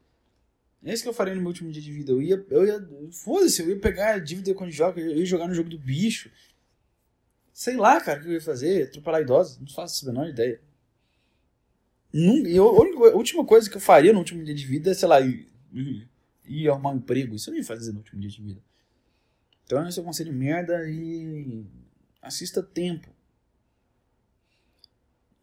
[0.83, 2.11] É isso que eu faria no meu último dia de vida.
[2.11, 2.45] Eu ia.
[2.49, 5.69] Eu ia Foda-se, eu ia pegar a dívida quando joga, eu ia jogar no jogo
[5.69, 6.29] do bicho.
[7.53, 8.83] Sei lá, cara, o que eu ia fazer.
[8.83, 9.57] Atropelar idosos.
[9.59, 10.61] Não faço a menor ideia.
[12.13, 12.63] E a
[13.15, 15.47] última coisa que eu faria no último dia de vida é, sei lá, ir,
[16.45, 17.35] ir arrumar um emprego.
[17.35, 18.61] Isso eu ia fazer no último dia de vida.
[19.65, 21.63] Então esse é o conselho merda e
[22.21, 23.09] assista tempo.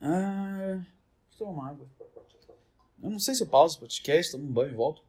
[0.01, 0.85] Ah,
[1.31, 1.89] estou uma água.
[3.03, 5.03] Eu não sei se eu pauso o podcast, tomo um banho e volto.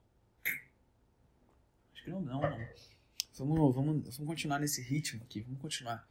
[1.93, 2.57] Acho que não, não, não.
[3.37, 6.07] Vamos, vamos, vamos continuar nesse ritmo aqui, vamos continuar.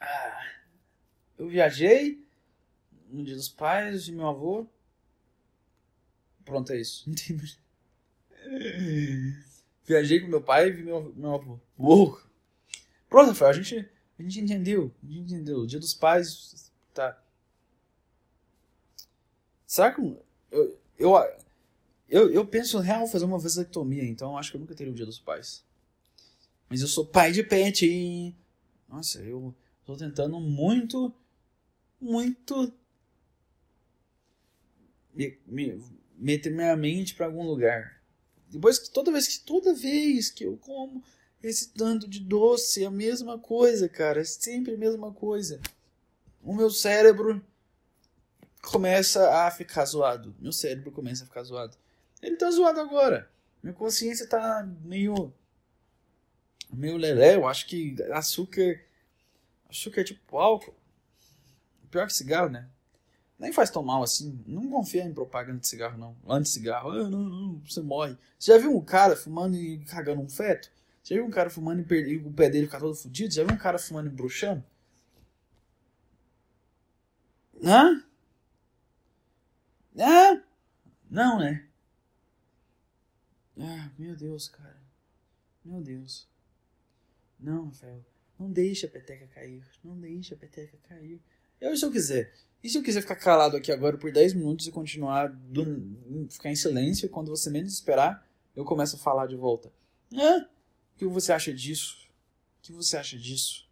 [0.00, 0.52] Ah,
[1.36, 2.24] eu viajei,
[3.08, 4.66] no dia dos pais de meu avô.
[6.44, 7.10] Pronto, é isso.
[9.84, 11.60] Viajei com meu pai e vi meu, meu avô.
[11.78, 12.27] Uou!
[13.08, 14.94] Pronto, Rafael, a gente, a gente entendeu.
[15.02, 15.60] A gente entendeu.
[15.60, 16.72] O dia dos pais.
[16.92, 17.20] Tá.
[19.66, 20.00] Será que.
[20.50, 21.14] Eu, eu,
[22.08, 25.06] eu, eu penso real fazer uma vasectomia, então acho que eu nunca teria o dia
[25.06, 25.64] dos pais.
[26.68, 28.36] Mas eu sou pai de pet, hein?
[28.88, 31.12] Nossa, eu tô tentando muito,
[32.00, 32.72] muito
[35.14, 35.82] me, me,
[36.16, 38.00] meter minha mente para algum lugar.
[38.50, 41.02] Depois que toda vez que toda vez que eu como
[41.42, 45.60] esse tanto de doce, a mesma coisa, cara, sempre a mesma coisa.
[46.42, 47.44] O meu cérebro
[48.62, 50.34] começa a ficar zoado.
[50.38, 51.76] Meu cérebro começa a ficar zoado.
[52.20, 53.30] Ele tá zoado agora.
[53.62, 55.32] Minha consciência tá meio
[56.70, 58.78] meio lelé, eu acho que açúcar
[59.68, 60.74] açúcar é tipo álcool.
[61.90, 62.68] Pior que cigarro, né?
[63.38, 64.42] Nem faz tão mal assim.
[64.46, 66.16] Não confia em propaganda de cigarro, não.
[66.28, 66.90] Anti-cigarro.
[66.90, 68.16] Ah, não, não, você morre.
[68.38, 70.70] Você já viu um cara fumando e cagando um feto?
[71.08, 73.32] Já viu um cara fumando e, o pé dele ficar todo fodido?
[73.32, 74.62] Já viu um cara fumando e bruxando?
[77.64, 78.04] Hã?
[79.98, 80.42] Ah?
[81.10, 81.66] Não, né?
[83.58, 84.76] Ah, meu Deus, cara.
[85.64, 86.28] Meu Deus.
[87.40, 88.04] Não, Rafael.
[88.38, 89.64] Não deixa a peteca cair.
[89.82, 91.22] Não deixa a peteca cair.
[91.58, 92.34] Eu, se eu quiser.
[92.62, 95.64] E se eu quiser ficar calado aqui agora por 10 minutos e continuar, do,
[96.28, 99.72] ficar em silêncio, e quando você menos esperar, eu começo a falar de volta.
[100.12, 100.46] Hã?
[100.98, 102.08] O que você acha disso?
[102.58, 103.68] O que você acha disso?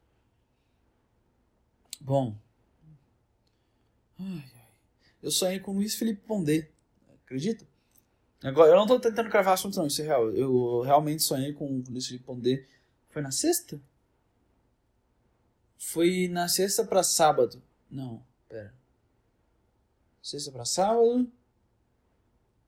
[2.01, 2.39] Bom.
[4.17, 4.69] Ai, ai.
[5.21, 6.71] Eu sonhei com Luiz Felipe Pondé.
[7.25, 7.67] Acredita?
[8.45, 9.89] Agora, eu não tô tentando gravar assunto, não.
[9.89, 10.31] Isso é real.
[10.31, 12.65] Eu realmente sonhei com Luiz Felipe Pondé.
[13.11, 13.81] Foi na sexta?
[15.77, 17.61] Foi na sexta para sábado.
[17.91, 18.73] Não, pera.
[20.23, 21.29] Sexta para sábado?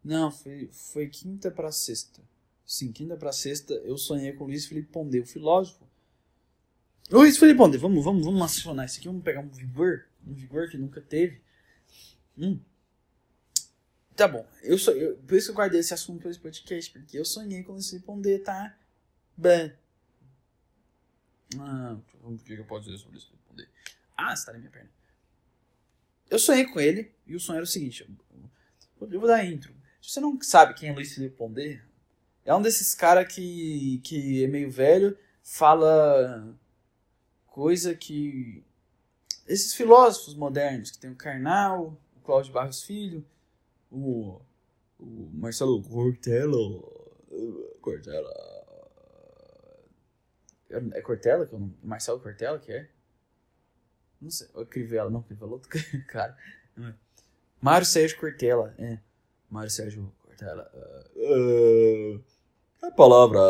[0.02, 2.20] Não, foi, foi quinta para sexta.
[2.68, 5.88] Sim, quinta para sexta eu sonhei com Luiz Felipe Pondé, o filósofo.
[7.10, 10.68] Luiz Felipe Pondé, vamos, vamos, vamos acionar isso aqui, vamos pegar um vigor, um vigor
[10.68, 11.40] que nunca teve.
[12.36, 12.60] Hum.
[14.14, 16.90] Tá bom, eu sou, eu, por isso que eu guardei esse assunto para esse podcast,
[16.92, 18.78] porque eu sonhei com Luiz Felipe Pondé, tá?
[19.34, 19.72] Bem.
[21.58, 23.32] Ah, o que eu posso dizer sobre isso?
[24.14, 24.90] Ah, você tá na minha perna.
[26.28, 28.06] Eu sonhei com ele e o sonho era o seguinte:
[29.00, 29.74] eu vou dar a intro.
[30.02, 31.82] Se você não sabe quem é Luiz Felipe Pondé,
[32.48, 36.56] é um desses caras que, que é meio velho, fala
[37.46, 38.64] coisa que.
[39.46, 43.22] Esses filósofos modernos, que tem o Karnal, o Cláudio Barros Filho,
[43.90, 44.40] o,
[44.98, 46.58] o Marcelo Cortella.
[47.82, 48.30] Cortella
[50.94, 52.88] é Cortella que é o Marcelo Cortella que é?
[54.20, 54.48] Não sei.
[54.54, 55.70] Ou Crivella, não, Crivella outro
[56.08, 56.36] cara.
[57.60, 58.98] Mário Sérgio Cortella, é.
[59.50, 60.70] Mário Sérgio Cortella.
[61.14, 62.22] Uh,
[62.82, 63.40] a palavra.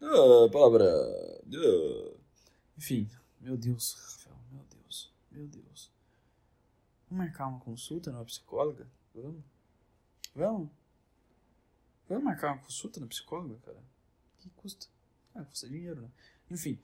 [0.00, 0.84] A palavra.
[2.76, 5.90] Enfim, meu Deus, Rafael, meu Deus, meu Deus.
[7.08, 8.86] Vamos marcar uma consulta numa psicóloga?
[9.14, 9.44] Vamos?
[10.34, 10.70] Vamos?
[12.08, 13.82] Vamos marcar uma consulta na psicóloga, cara?
[14.38, 14.86] que custa?
[15.34, 16.10] Ah, custa dinheiro, né?
[16.50, 16.78] Enfim.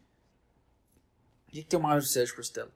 [1.49, 2.73] O que, tem o Mário Sérgio Costello?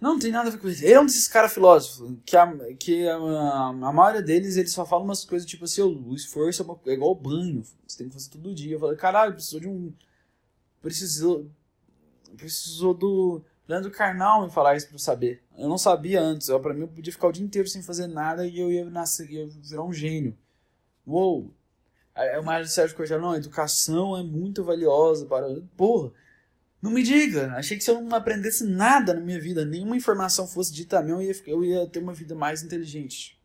[0.00, 0.84] Não, não tem nada a ver com isso.
[0.84, 4.84] Ele é um desses caras filósofos, que, a, que a, a, maioria deles, eles só
[4.84, 8.14] falam umas coisas tipo assim, o esforço é, uma, é igual banho, você tem que
[8.14, 8.74] fazer todo dia.
[8.74, 9.92] Eu falei, caralho, precisou de um...
[10.80, 11.46] Precisou...
[12.36, 13.42] Precisou do...
[13.68, 15.42] Leandro Carnal me falar isso pra eu saber.
[15.56, 16.48] Eu não sabia antes.
[16.48, 18.84] Eu, pra mim, eu podia ficar o dia inteiro sem fazer nada e eu ia,
[18.84, 20.36] nascer, ia virar um gênio.
[21.06, 21.54] Uou!
[22.14, 25.46] Aí o Mário Sérgio Cortella, não, a educação é muito valiosa para.
[25.76, 26.12] Porra,
[26.82, 27.52] não me diga.
[27.52, 31.02] Achei que se eu não aprendesse nada na minha vida, nenhuma informação fosse dita a
[31.02, 33.40] mim, eu ia, eu ia ter uma vida mais inteligente.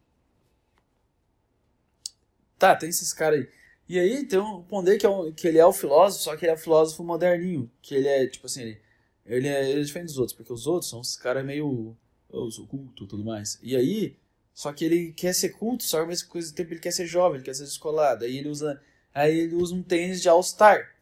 [2.58, 3.50] Tá, tem esses caras aí.
[3.88, 6.45] E aí tem um Pondé que, é um, que ele é o filósofo, só que
[6.45, 7.71] ele é o filósofo moderninho.
[7.82, 8.82] Que ele é, tipo assim, ele,
[9.26, 11.95] ele, é, ele é diferente dos outros, porque os outros são os caras meio.
[12.34, 13.60] Eu sou culto e tudo mais.
[13.62, 14.17] E aí,
[14.54, 17.36] só que ele quer ser culto, só que ao mesmo tempo ele quer ser jovem,
[17.36, 18.26] ele quer ser descolado.
[18.26, 18.82] Aí ele usa,
[19.13, 20.95] aí ele usa um tênis de All-Star.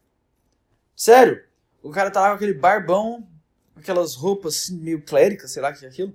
[0.94, 1.42] Sério?
[1.86, 3.26] O cara tá lá com aquele barbão,
[3.74, 6.14] aquelas roupas assim, meio cléricas, sei lá que é aquilo.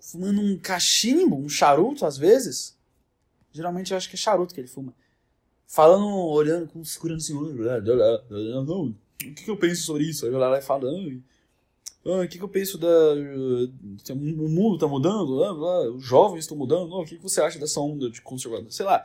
[0.00, 2.78] Fumando um cachimbo, um charuto às vezes.
[3.52, 4.94] Geralmente eu acho que é charuto que ele fuma.
[5.66, 7.34] Falando, olhando, com segurando assim.
[7.34, 8.94] Não, o
[9.34, 10.24] que, que eu penso sobre isso?
[10.26, 11.22] Aí eu lá e falando
[12.04, 12.88] o que, que eu penso da.
[14.14, 17.78] O mundo está mudando, ah, os jovens estão mudando, o que, que você acha dessa
[17.80, 18.72] onda de conservador?
[18.72, 19.04] Sei lá.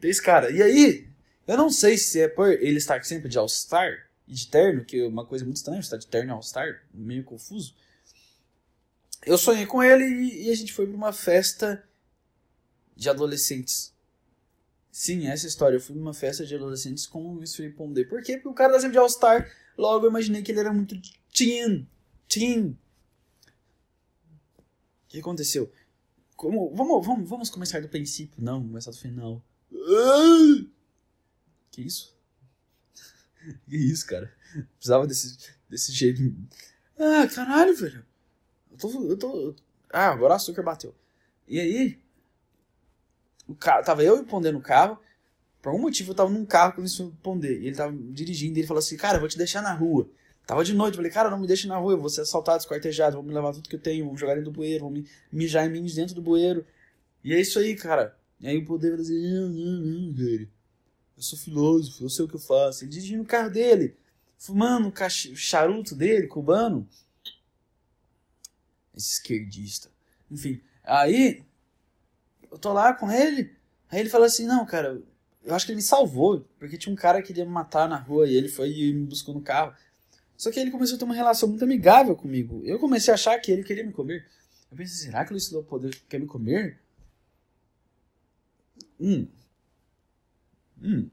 [0.00, 0.50] Tem esse cara.
[0.50, 1.08] E aí,
[1.46, 5.06] eu não sei se é por ele estar sempre de All-Star de terno, que é
[5.06, 7.74] uma coisa muito estranha, estar de terno All-Star, meio confuso.
[9.24, 11.86] Eu sonhei com ele e, e a gente foi para uma festa
[12.96, 13.92] de adolescentes.
[14.90, 15.76] Sim, essa história.
[15.76, 18.04] Eu fui numa festa de adolescentes com o Luiz Felipe Pondé.
[18.04, 18.34] Por quê?
[18.34, 19.50] Porque o cara tá sempre de All-Star.
[19.76, 21.00] Logo eu imaginei que ele era muito
[21.32, 21.88] teen.
[22.28, 22.78] Teen.
[25.06, 25.72] O que aconteceu?
[26.36, 29.42] Como, vamos, vamos, vamos começar do princípio, não, começar do final.
[31.70, 32.11] Que isso?
[33.68, 34.32] Que isso, cara?
[34.76, 36.20] Precisava desse, desse jeito.
[36.98, 38.04] Ah, caralho, velho.
[38.70, 39.54] Eu tô, eu tô.
[39.90, 40.94] Ah, agora o açúcar bateu.
[41.48, 41.98] E aí,
[43.46, 44.98] o carro, tava eu e o Pondé no carro.
[45.60, 47.52] Por algum motivo eu tava num carro com o Pondé.
[47.52, 50.08] E ele tava dirigindo e ele falou assim: Cara, eu vou te deixar na rua.
[50.46, 52.58] Tava de noite, eu falei, cara, não me deixe na rua, eu vou ser assaltado,
[52.58, 55.06] esquartejado, vou me levar tudo que eu tenho, vou jogar dentro do bueiro, vou me
[55.30, 56.66] mijar em mim dentro do bueiro.
[57.22, 58.16] E é isso aí, cara.
[58.40, 60.48] E aí o poder vai dizer, não, não, não, velho.
[61.16, 62.84] Eu sou filósofo, eu sei o que eu faço.
[62.84, 63.96] Ele dirigindo no carro dele,
[64.38, 66.88] fumando o charuto dele, cubano.
[68.94, 69.90] Esse esquerdista.
[70.30, 71.44] Enfim, aí
[72.50, 73.54] eu tô lá com ele,
[73.90, 75.02] aí ele fala assim, não, cara,
[75.44, 77.96] eu acho que ele me salvou, porque tinha um cara que queria me matar na
[77.96, 79.74] rua e ele foi e me buscou no carro.
[80.36, 82.62] Só que ele começou a ter uma relação muito amigável comigo.
[82.64, 84.26] Eu comecei a achar que ele queria me comer.
[84.70, 86.80] Eu pensei, será que o Luiz Poder quer me comer?
[88.98, 89.26] Hum.
[90.82, 91.08] Hum.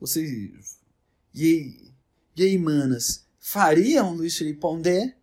[0.00, 0.80] Vocês.
[1.32, 1.94] E aí,
[2.36, 3.26] e aí manas?
[3.38, 5.16] Fariam Luiz Felipe Pondé?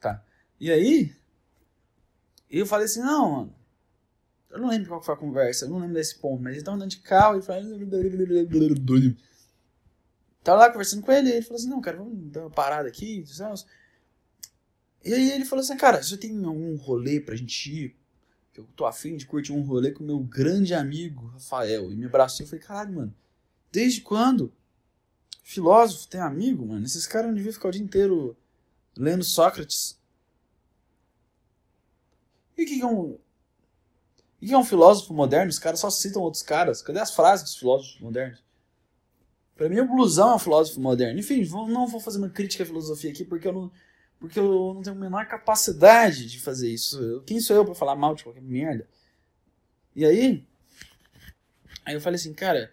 [0.00, 0.24] Tá.
[0.58, 1.14] E aí?
[2.50, 3.54] Eu falei assim, não, mano.
[4.50, 6.76] Eu não lembro qual foi a conversa, eu não lembro desse ponto, mas ele tava
[6.76, 7.76] andando de carro e falando.
[10.44, 12.88] Tava lá conversando com ele, e ele falou assim: Não, cara, vamos dar uma parada
[12.88, 13.24] aqui.
[15.04, 17.96] E aí ele falou assim: Cara, você tem algum rolê pra gente ir?
[18.56, 21.90] Eu tô afim de curtir um rolê com meu grande amigo Rafael.
[21.90, 23.14] E me abraçou e falei: Caralho, mano,
[23.72, 24.52] desde quando?
[25.42, 26.86] Filósofo tem amigo, mano?
[26.86, 28.36] Esses caras não deviam ficar o dia inteiro
[28.96, 29.98] lendo Sócrates.
[32.56, 33.18] E o que é um.
[34.40, 35.50] O que é um filósofo moderno?
[35.50, 36.80] Os caras só citam outros caras.
[36.80, 38.42] Cadê as frases dos filósofos modernos?
[39.56, 41.18] Para mim, o blusão é um filósofo moderno.
[41.18, 43.72] Enfim, não vou fazer uma crítica à filosofia aqui porque eu não,
[44.24, 47.22] porque eu não tenho a menor capacidade de fazer isso.
[47.26, 48.88] Quem sou eu para falar mal de qualquer merda?
[49.94, 50.42] E aí,
[51.84, 52.72] aí eu falei assim, cara,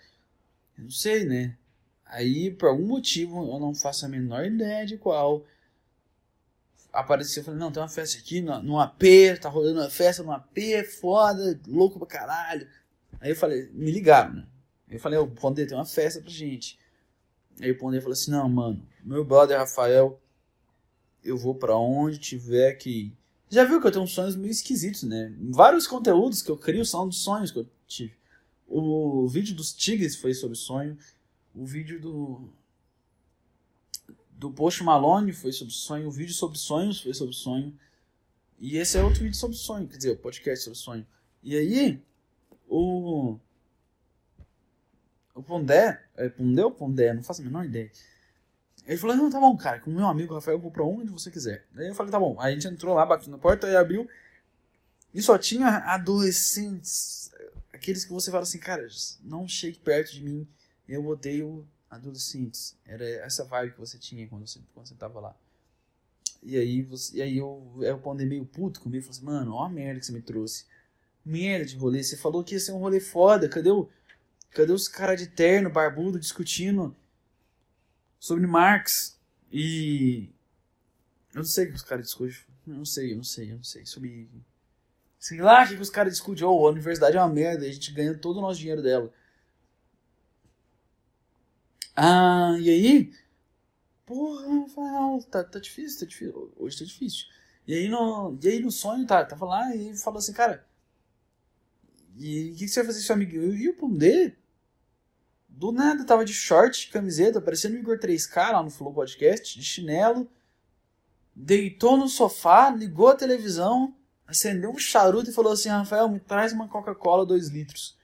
[0.77, 1.57] eu não sei, né?
[2.05, 5.45] Aí, por algum motivo, eu não faço a menor ideia de qual
[6.91, 9.03] apareceu, eu falei, não, tem uma festa aqui no, no AP,
[9.41, 10.57] tá rolando uma festa no AP,
[11.01, 12.65] foda, louco pra caralho.
[13.19, 14.47] Aí eu falei, me ligaram, né?
[14.89, 16.79] Eu falei, o Pondé tem uma festa pra gente.
[17.61, 20.17] Aí o Pondé falou assim, não, mano, meu brother Rafael,
[21.23, 23.17] eu vou para onde tiver que ir.
[23.49, 25.33] Já viu que eu tenho uns sonhos meio esquisitos, né?
[25.49, 28.13] Vários conteúdos que eu crio são dos sonhos que eu tive.
[28.67, 30.97] O vídeo dos tigres foi sobre sonho.
[31.53, 32.49] O vídeo do
[34.41, 37.77] do Post Malone foi sobre sonho, o vídeo sobre sonhos foi sobre sonho.
[38.57, 41.07] E esse é outro vídeo sobre sonho, quer dizer, o podcast sobre sonho.
[41.43, 42.01] E aí,
[42.67, 43.37] o.
[45.35, 46.03] O Pondé.
[46.15, 47.13] É Pondé ou Pondé?
[47.13, 47.91] Não faço a menor ideia.
[48.85, 51.11] Ele falou: Não, tá bom, cara, com o meu amigo Rafael, eu vou pra onde
[51.11, 51.65] você quiser.
[51.75, 52.35] Aí eu falei: Tá bom.
[52.39, 54.07] Aí a gente entrou lá, bateu na porta e abriu.
[55.13, 57.31] E só tinha adolescentes.
[57.73, 58.87] Aqueles que você fala assim, cara,
[59.23, 60.47] não chegue perto de mim.
[60.87, 62.77] Eu odeio adolescentes.
[62.85, 65.35] Era essa vibe que você tinha quando você, quando você tava lá.
[66.43, 69.65] E aí, você, e aí eu, eu pondei meio puto comigo falei assim, mano, ó
[69.65, 70.65] a merda que você me trouxe.
[71.23, 72.03] Merda de rolê.
[72.03, 73.49] Você falou que ia ser um rolê foda.
[73.49, 73.89] Cadê o.
[74.51, 76.95] Cadê os caras de terno, barbudo, discutindo
[78.21, 79.19] sobre Marx?
[79.51, 80.29] E.
[81.33, 82.37] Eu não sei o que os caras discutem.
[82.65, 83.85] Não sei, eu não sei, eu não sei.
[83.85, 84.29] Sobre.
[85.19, 86.45] Sei lá o que, os caras discutem.
[86.45, 89.11] Oh, a universidade é uma merda, a gente ganha todo o nosso dinheiro dela.
[91.95, 93.13] Ah, e aí?
[94.05, 96.53] Porra, Rafael, tá, tá difícil, tá difícil.
[96.57, 97.25] Hoje tá difícil.
[97.67, 100.65] E aí no, e aí no sonho, tá, tava lá e falou assim, cara.
[102.17, 103.35] E o que, que, você vai fazer com seu amigo?
[103.35, 104.35] E o Pondê,
[105.51, 109.63] do nada, tava de short, camiseta, parecendo o Igor 3K lá no Flow Podcast, de
[109.63, 110.27] chinelo.
[111.35, 116.51] Deitou no sofá, ligou a televisão, acendeu um charuto e falou assim: Rafael, me traz
[116.51, 117.97] uma Coca-Cola 2 litros.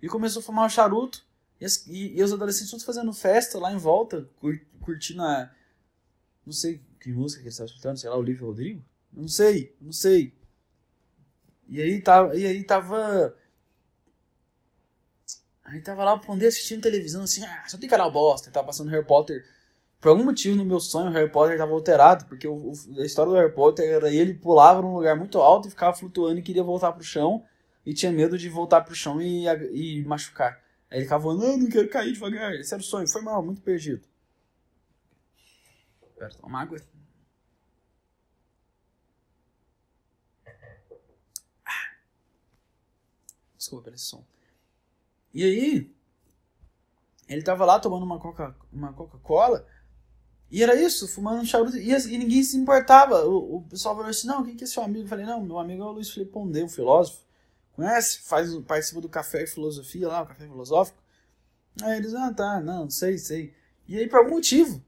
[0.00, 1.24] E começou a fumar o charuto.
[1.60, 5.50] E, as, e, e, os adolescentes todos fazendo festa lá em volta, cur, curtindo a.
[6.44, 8.84] Não sei que música que eles estavam escutando, sei lá, Olivia Rodrigo?
[9.12, 10.34] Não sei, não sei.
[11.68, 12.36] E aí tava.
[12.36, 13.34] E aí tava.
[15.64, 18.90] Aí tava lá o Pondé assistindo televisão assim, ah, só tem canal bosta, tava passando
[18.90, 19.44] Harry Potter.
[19.98, 23.06] Por algum motivo no meu sonho o Harry Potter tava alterado, porque o, o, a
[23.06, 26.42] história do Harry Potter era ele pulava num lugar muito alto e ficava flutuando e
[26.42, 27.42] queria voltar pro chão
[27.86, 30.62] e tinha medo de voltar pro chão e, e machucar.
[30.90, 32.54] Aí ele ficava falando, não, não quero cair devagar.
[32.54, 33.08] Esse era o sonho.
[33.08, 34.06] Foi mal, muito perdido.
[36.16, 36.78] Pera, tomar água.
[41.66, 41.96] Ah.
[43.56, 44.24] Desculpa pelo som.
[45.34, 45.94] E aí,
[47.28, 48.56] ele tava lá tomando uma Coca-Cola.
[48.72, 49.18] Uma Coca
[50.54, 51.76] e era isso, fumando um charuto.
[51.76, 53.24] E, e, ninguém se importava.
[53.26, 55.04] O, o pessoal falou assim: não, quem que é seu amigo?
[55.04, 57.24] Eu falei: não, meu amigo é o Luiz Felipe Pondé, um filósofo.
[57.72, 58.20] Conhece?
[58.20, 61.02] Faz, participa do Café e Filosofia lá, o Café Filosófico.
[61.82, 63.52] Aí eles, ah, tá, não, sei, sei.
[63.88, 64.80] E aí, por algum motivo,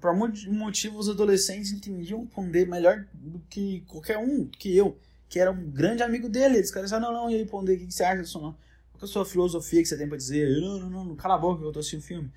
[0.00, 4.76] por algum motivo os adolescentes entendiam o Pondé melhor do que qualquer um, do que
[4.76, 4.98] eu,
[5.28, 6.56] que era um grande amigo dele.
[6.56, 8.56] Eles caras não, não, e aí Pondé, o que, que você acha disso?
[8.96, 10.60] Qual é a sua filosofia que você tem pra dizer?
[10.60, 12.32] Não, não, não, cala a boca que eu tô assistindo filme.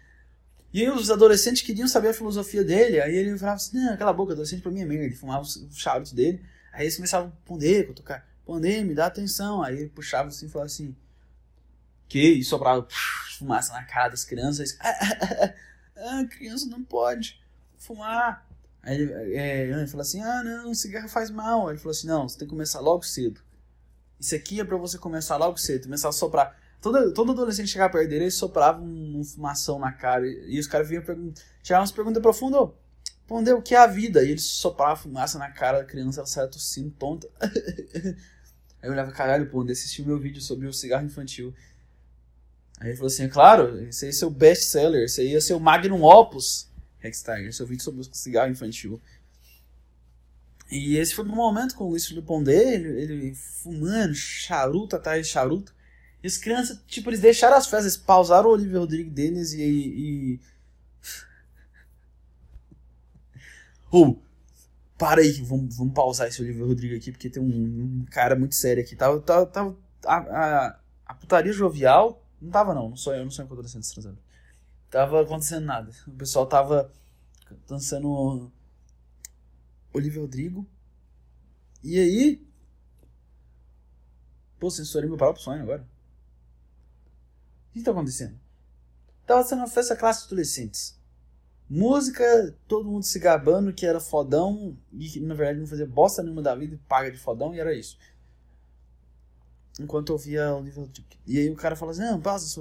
[0.73, 4.11] E aí os adolescentes queriam saber a filosofia dele, aí ele falava assim, não, cala
[4.11, 5.05] a boca, adolescente pra mim é merda.
[5.05, 9.63] Ele fumava o charuto dele, aí eles começavam a Pondé, tocar, Pondé, me dá atenção.
[9.63, 10.95] Aí ele puxava assim e falava assim,
[12.09, 12.33] que?
[12.33, 12.85] E sobrava
[13.37, 14.77] fumaça na cara das crianças.
[14.79, 14.99] Ah,
[15.95, 17.41] ah, ah, criança não pode
[17.77, 18.45] fumar.
[18.81, 21.67] Aí ele, é, ele falou assim: ah, não, cigarro faz mal.
[21.67, 23.41] Aí ele falou assim: não, você tem que começar logo cedo.
[24.19, 26.59] Isso aqui é para você começar logo cedo, começar a soprar.
[26.81, 30.27] Todo, todo adolescente chegava perto dele, ele soprava um, um fumação na cara.
[30.27, 31.03] E, e os caras vinham
[31.61, 32.69] tiravam umas perguntas profundas.
[33.21, 34.23] Respondeu o que é a vida?
[34.23, 37.29] E ele soprava fumaça na cara da criança, ela saia tossindo, tonta.
[38.81, 41.53] Aí eu olhava, caralho, Pondé, assistiu meu vídeo sobre o cigarro infantil.
[42.79, 46.01] Aí ele falou assim, claro, esse aí é seu best-seller, esse aí é seu magnum
[46.01, 46.69] opus,
[47.03, 49.01] Hextiger, seu vídeo sobre o cigarro infantil.
[50.69, 55.25] E esse foi um momento com o Luiz Felipe Pondé, ele, ele fumando, charuto atrás
[55.25, 55.73] de charuto.
[56.21, 59.61] E as crianças, tipo, eles deixaram as festas, pausaram o Olivia Rodrigo deles e...
[59.61, 60.39] e...
[63.91, 64.15] oh,
[64.97, 68.55] para aí, vamos, vamos pausar esse Olivia Rodrigo aqui, porque tem um, um cara muito
[68.55, 68.95] sério aqui.
[68.95, 72.89] Tava, tava, tava a, a, a putaria jovial não tava, não.
[72.89, 74.17] Não sou eu, não sou eu adolescente transando.
[74.89, 75.91] Tava acontecendo nada.
[76.07, 76.91] O pessoal tava
[77.67, 78.51] dançando
[79.93, 80.67] Olivia Rodrigo.
[81.83, 82.47] E aí.
[84.59, 85.87] Pô, censurei meu próprio sonho agora.
[87.69, 88.37] O que tá acontecendo?
[89.25, 90.99] Tava sendo uma festa classe de adolescentes.
[91.69, 96.23] Música, todo mundo se gabando que era fodão e que na verdade não fazia bosta
[96.23, 97.97] nenhuma da vida e paga de fodão e era isso
[99.79, 100.89] enquanto eu via o nível.
[101.25, 102.59] E aí o cara fala assim, não, passa esse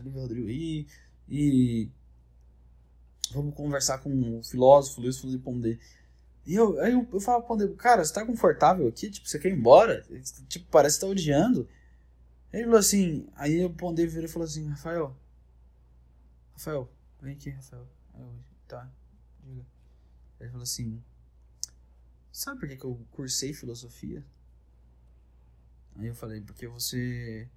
[0.00, 0.86] Olivia Rodrigo aí
[1.28, 1.88] e
[3.32, 5.78] vamos conversar com o filósofo Luiz Felipe Pondé.
[6.44, 9.10] E eu, aí eu, eu falo Pondé, cara, você tá confortável aqui?
[9.10, 10.04] Tipo, você quer ir embora?
[10.48, 11.68] Tipo, parece que tá odiando.
[12.52, 15.16] Ele falou assim, aí o Pondé virou e falou assim, Rafael,
[16.52, 16.90] Rafael,
[17.20, 17.86] vem aqui, Rafael.
[18.18, 18.34] Eu,
[18.66, 18.90] tá.
[20.40, 21.02] Ele falou assim,
[22.32, 24.24] sabe por que, que eu cursei filosofia?
[25.96, 27.48] Aí eu falei, porque você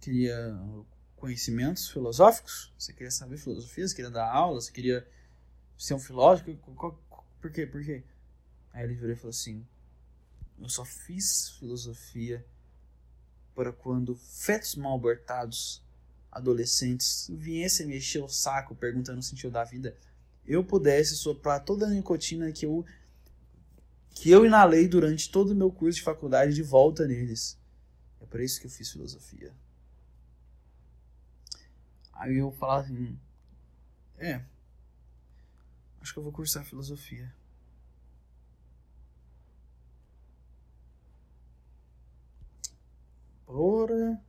[0.00, 0.56] queria
[1.16, 2.72] conhecimentos filosóficos?
[2.78, 3.86] Você queria saber filosofia?
[3.86, 4.60] Você queria dar aula?
[4.60, 5.06] Você queria
[5.76, 6.56] ser um filósofo?
[7.40, 7.66] Por quê?
[7.66, 8.04] Por quê?
[8.72, 9.66] Aí ele virou e falou assim:
[10.58, 12.44] Eu só fiz filosofia
[13.54, 15.82] para quando fetos mal abortados,
[16.30, 19.96] adolescentes, viessem mexer o saco perguntando o sentido da vida,
[20.46, 22.84] eu pudesse soprar toda a nicotina que eu
[24.10, 27.58] que eu inalei durante todo o meu curso de faculdade de volta neles.
[28.20, 29.54] É por isso que eu fiz filosofia.
[32.12, 33.18] Aí eu falava assim:
[34.18, 34.44] É,
[36.00, 37.32] acho que eu vou cursar filosofia.
[43.50, 44.22] Porra.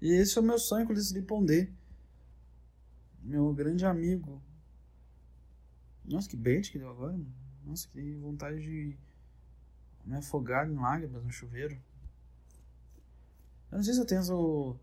[0.00, 1.70] E esse é o meu sonho com esse Pondé.
[3.22, 4.42] Meu grande amigo.
[6.04, 7.16] Nossa, que bait que deu agora.
[7.64, 8.98] Nossa, que vontade de
[10.04, 11.80] me afogar em lágrimas no chuveiro.
[13.70, 14.76] Eu não sei se eu tento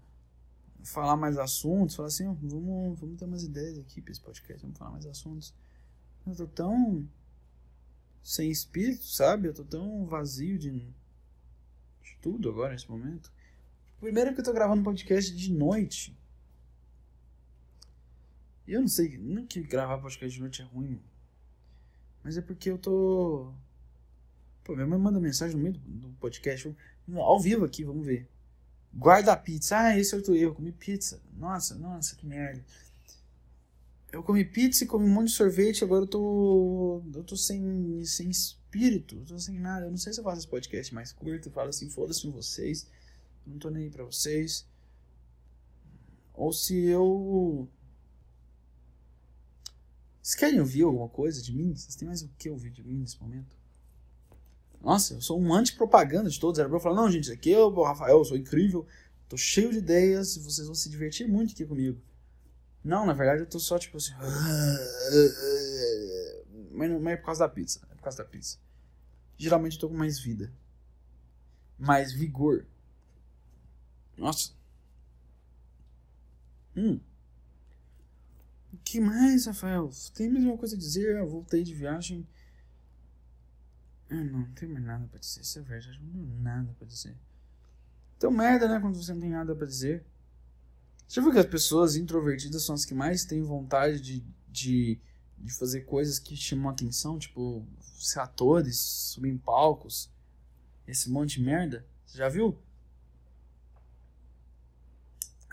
[0.81, 4.77] falar mais assuntos, falar assim, vamos, vamos ter umas ideias aqui para esse podcast, vamos
[4.77, 5.53] falar mais assuntos.
[6.25, 7.05] Eu tô tão
[8.23, 9.49] sem espírito, sabe?
[9.49, 10.87] Eu tô tão vazio de,
[12.21, 13.31] tudo agora nesse momento.
[13.99, 16.17] Primeiro que eu tô gravando podcast de noite.
[18.67, 21.01] E eu não sei, não que gravar podcast de noite é ruim.
[22.23, 23.53] Mas é porque eu tô
[24.69, 26.75] Pô, minha mãe manda mensagem no meio do, do podcast,
[27.15, 28.29] ao vivo aqui, vamos ver.
[28.93, 29.75] Guarda a pizza.
[29.75, 31.19] Ah, esse é outro erro, comi pizza.
[31.35, 32.63] Nossa, nossa, que merda.
[34.11, 37.03] Eu comi pizza e comi um monte de sorvete, agora eu tô.
[37.13, 39.85] Eu tô sem, sem espírito, eu tô sem nada.
[39.85, 42.87] Eu não sei se eu faço esse podcast mais curto, falo assim, foda-se vocês.
[43.45, 44.67] Não tô nem aí pra vocês.
[46.33, 47.69] Ou se eu.
[50.21, 51.75] Vocês querem ouvir alguma coisa de mim?
[51.75, 53.55] Vocês têm mais o que ouvir de mim nesse momento?
[54.81, 56.59] Nossa, eu sou um anti-propaganda de todos.
[56.59, 58.87] Era pra eu falar, não, gente, aqui eu, o Rafael, eu sou incrível,
[59.27, 61.99] tô cheio de ideias e vocês vão se divertir muito aqui comigo.
[62.83, 64.13] Não, na verdade eu tô só tipo assim.
[66.71, 67.85] Mas não é por causa da pizza.
[67.91, 68.57] É por causa da pizza.
[69.37, 70.51] Geralmente eu tô com mais vida.
[71.77, 72.65] Mais vigor.
[74.17, 74.53] Nossa.
[76.75, 76.99] Hum.
[78.71, 79.89] O que mais, Rafael?
[80.13, 81.17] Tem mais uma coisa a dizer?
[81.17, 82.27] Eu voltei de viagem.
[84.09, 85.41] Eu ah, não, não tenho mais nada pra dizer.
[85.41, 87.15] Isso é verdade, não tenho nada pra dizer.
[88.17, 88.79] Então, merda, né?
[88.79, 90.05] Quando você não tem nada pra dizer.
[91.09, 94.99] Você viu que as pessoas introvertidas são as que mais têm vontade de, de,
[95.39, 97.65] de fazer coisas que chamam atenção, tipo,
[97.97, 100.11] ser atores, subir em palcos,
[100.87, 101.83] esse monte de merda.
[102.05, 102.55] Você já viu?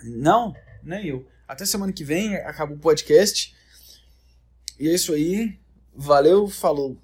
[0.03, 1.27] Não, nem eu.
[1.49, 3.57] Até semana que vem acaba o podcast.
[4.79, 5.59] E é isso aí.
[5.95, 7.01] Valeu, falou.